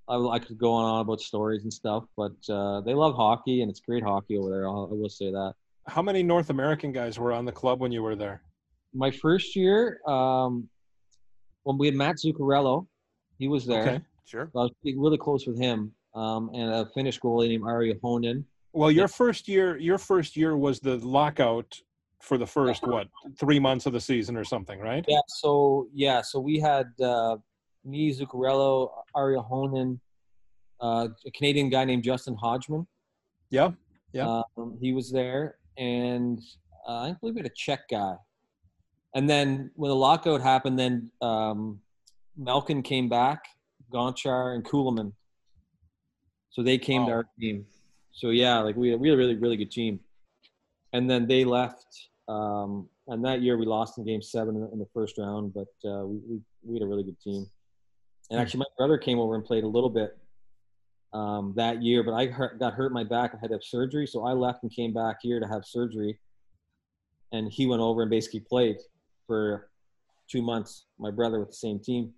[0.08, 3.62] I, I could go on on about stories and stuff, but uh, they love hockey
[3.62, 4.68] and it's great hockey over there.
[4.68, 5.54] I'll, I will say that.
[5.86, 8.42] How many North American guys were on the club when you were there?
[8.94, 10.68] My first year, um,
[11.64, 12.86] when we had Matt Zuccarello,
[13.38, 13.82] he was there.
[13.82, 14.00] Okay.
[14.24, 15.92] sure I was really close with him.
[16.14, 18.44] Um, and a Finnish goalie named Ari Ahonen.
[18.74, 21.74] Well, your first year, your first year was the lockout
[22.20, 23.08] for the first what
[23.38, 25.04] three months of the season or something, right?
[25.08, 25.18] Yeah.
[25.26, 26.22] So yeah.
[26.22, 27.36] So we had uh,
[27.84, 29.98] me, Zuccarello, Ari Ahonen,
[30.80, 32.86] uh, a Canadian guy named Justin Hodgman.
[33.50, 33.72] Yeah.
[34.12, 34.42] Yeah.
[34.56, 36.40] Um, he was there, and
[36.88, 38.14] uh, I believe we had a Czech guy.
[39.14, 41.80] And then when the lockout happened, then um,
[42.36, 43.44] Malkin came back,
[43.92, 45.12] Gonchar and Kulemin.
[46.50, 47.66] So they came to our team.
[48.12, 50.00] So yeah, like we we had a really really good team.
[50.92, 51.86] And then they left.
[52.28, 55.52] Um, and that year we lost in Game Seven in the, in the first round,
[55.54, 57.46] but uh, we, we we had a really good team.
[58.30, 60.16] And actually, my brother came over and played a little bit
[61.12, 63.32] um, that year, but I hurt, got hurt in my back.
[63.34, 66.18] I had to have surgery, so I left and came back here to have surgery.
[67.32, 68.76] And he went over and basically played
[69.26, 69.70] for
[70.30, 70.86] two months.
[70.98, 72.12] My brother with the same team,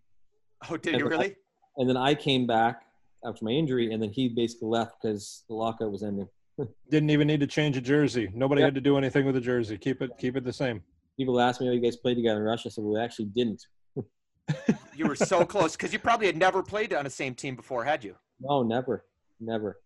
[0.70, 1.36] oh did you And I- really
[1.76, 2.82] and then I came back
[3.26, 6.28] after my injury, and then he basically left because the lockout was ending.
[6.90, 8.30] Didn't even need to change a jersey.
[8.32, 8.66] Nobody Yeah.
[8.66, 9.76] had to do anything with the jersey.
[9.76, 10.82] Keep it keep it the same.
[11.16, 13.26] People asked me, "Oh, you guys played together in Russia?" I said, "Well, we actually
[13.26, 13.66] didn't."
[14.97, 17.82] you were so close because you probably had never played on the same team before
[17.84, 19.05] had you No, never,
[19.41, 19.80] never.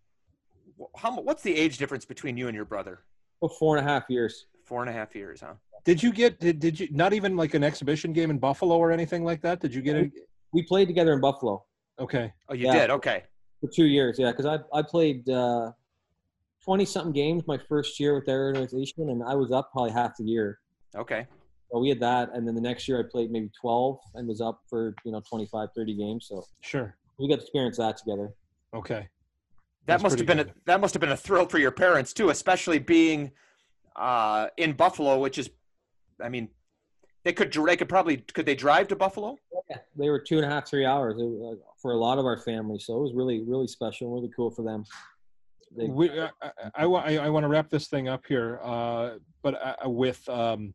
[0.96, 3.04] how what's the age difference between you and your brother
[3.40, 4.46] Oh, four and a half years.
[4.64, 7.54] four and a half years huh Did you get did, did you not even like
[7.54, 9.60] an exhibition game in Buffalo or anything like that?
[9.60, 10.10] Did you get a
[10.52, 11.64] We played together in Buffalo
[11.98, 12.32] okay.
[12.48, 12.72] oh you Yeah.
[12.72, 13.24] did okay
[13.60, 14.18] for two years.
[14.18, 15.72] Yeah, because I I played uh,
[16.64, 20.16] twenty something games my first year with their organization, and I was up probably half
[20.16, 20.60] the year.
[20.96, 21.26] okay
[21.70, 24.40] So we had that, and then the next year I played maybe twelve and was
[24.40, 26.26] up for you know 25, 30 games.
[26.28, 26.96] So Sure.
[27.18, 28.30] We got to experience that together.
[28.74, 29.08] Okay.
[29.86, 31.70] That That's must have pretty been a, that must have been a thrill for your
[31.70, 33.32] parents too, especially being
[33.96, 35.50] uh, in Buffalo, which is,
[36.22, 36.48] I mean,
[37.24, 39.36] they could they could probably could they drive to Buffalo?
[39.70, 42.18] Yeah, they were two and a half, three hours it was, uh, for a lot
[42.18, 42.78] of our family.
[42.78, 44.84] So it was really, really special, really cool for them.
[45.76, 49.16] They, we, I, I, I, I, I want to wrap this thing up here, uh,
[49.42, 49.54] but
[49.84, 50.72] uh, with um,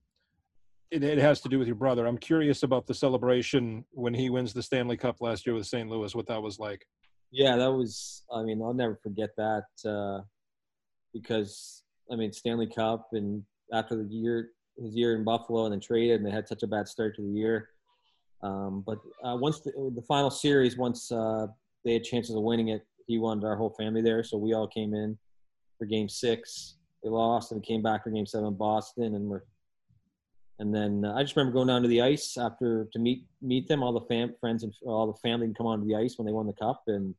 [0.94, 2.06] it, it has to do with your brother.
[2.06, 5.90] I'm curious about the celebration when he wins the Stanley Cup last year with St.
[5.90, 6.14] Louis.
[6.14, 6.86] What that was like.
[7.32, 8.24] Yeah, that was.
[8.32, 10.22] I mean, I'll never forget that uh,
[11.14, 15.80] because I mean Stanley Cup and after the year his year in Buffalo and then
[15.80, 17.70] traded and they had such a bad start to the year.
[18.42, 21.48] Um, but uh, once the, the final series, once uh,
[21.86, 24.68] they had chances of winning it, he wanted our whole family there, so we all
[24.68, 25.18] came in
[25.78, 26.78] for Game Six.
[27.04, 29.44] They lost and came back for Game Seven in Boston, and we're.
[30.60, 33.68] And then uh, I just remember going down to the ice after to meet meet
[33.68, 33.82] them.
[33.84, 36.32] All the fam- friends and all the family can come onto the ice when they
[36.32, 37.16] won the cup, and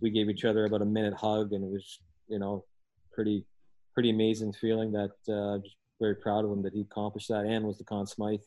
[0.00, 2.64] we gave each other about a minute hug, and it was you know
[3.12, 3.44] pretty
[3.94, 7.64] pretty amazing feeling that uh, just very proud of him that he accomplished that and
[7.64, 8.40] was the Conn Smythe.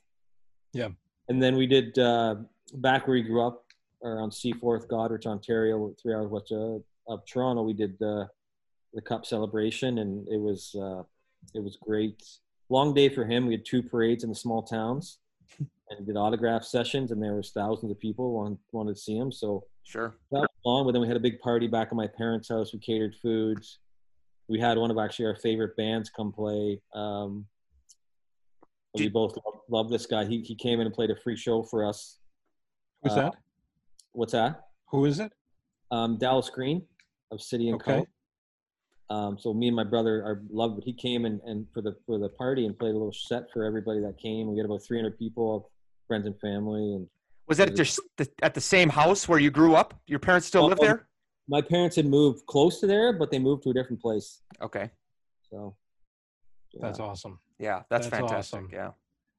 [0.74, 0.90] Yeah.
[1.28, 2.36] And then we did uh,
[2.76, 3.66] back where he grew up
[4.04, 7.64] around Seaforth, Goderich, Ontario, three hours west of, of Toronto.
[7.64, 8.30] We did the
[8.94, 11.04] the cup celebration, and it was uh,
[11.54, 12.24] it was great.
[12.70, 13.48] Long day for him.
[13.48, 15.18] We had two parades in the small towns,
[15.90, 19.32] and did autograph sessions, and there was thousands of people wanted, wanted to see him.
[19.32, 20.18] So Sure.
[20.32, 22.72] that was long, but then we had a big party back at my parents' house.
[22.74, 23.80] We catered foods.
[24.48, 26.80] We had one of actually our favorite bands come play.
[26.94, 27.48] Um,
[28.96, 30.26] we both love, love this guy.
[30.26, 32.18] He he came in and played a free show for us.
[33.04, 33.36] Who's Uh, that?
[34.12, 34.62] What's that?
[34.90, 35.32] Who is it?
[35.92, 36.86] Um, Dallas Green
[37.32, 38.00] of City and Okay.
[38.02, 38.08] Co.
[39.10, 40.84] Um, so me and my brother are loved it.
[40.86, 43.64] He came and, and for the for the party and played a little set for
[43.64, 44.52] everybody that came.
[44.52, 45.72] We had about 300 people,
[46.08, 47.08] friends and family, and
[47.48, 49.96] Was that at, just the, at the same house where you grew up?
[50.06, 51.08] Your parents still live Oh, there?
[51.48, 54.42] my parents had moved close to there, but they moved to a different place.
[54.62, 54.92] Okay.
[55.50, 55.76] So
[56.74, 56.80] yeah.
[56.84, 57.40] That's awesome.
[57.58, 58.60] Yeah, that's, That's fantastic.
[58.60, 58.70] awesome.
[58.72, 58.92] Yeah.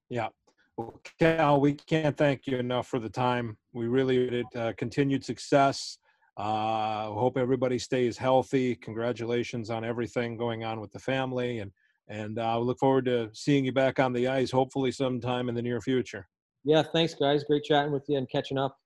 [0.09, 0.29] Yeah.
[0.77, 3.57] Well, Cal, we can't thank you enough for the time.
[3.73, 5.99] We really did uh, continued success.
[6.37, 8.75] Uh, hope everybody stays healthy.
[8.77, 11.71] Congratulations on everything going on with the family, and
[12.09, 15.63] and uh, look forward to seeing you back on the ice, hopefully sometime in the
[15.63, 16.27] near future.
[16.65, 17.45] Yeah, thanks, guys.
[17.45, 18.77] Great chatting with you and catching up.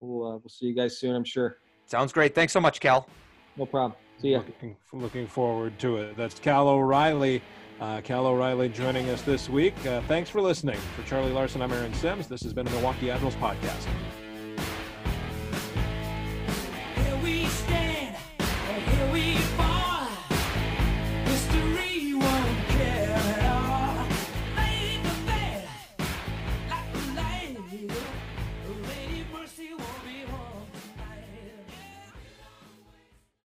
[0.00, 1.58] We'll uh, we'll see you guys soon, I'm sure.
[1.86, 2.34] Sounds great.
[2.34, 3.08] Thanks so much, Cal.
[3.56, 3.98] No problem.
[4.20, 4.38] See ya.
[4.38, 6.16] Looking, looking forward to it.
[6.16, 7.42] That's Cal O'Reilly.
[7.80, 9.74] Uh, Cal O'Reilly joining us this week.
[9.86, 10.78] Uh, thanks for listening.
[10.96, 12.26] For Charlie Larson, I'm Aaron Sims.
[12.26, 13.86] This has been a Milwaukee Admirals podcast.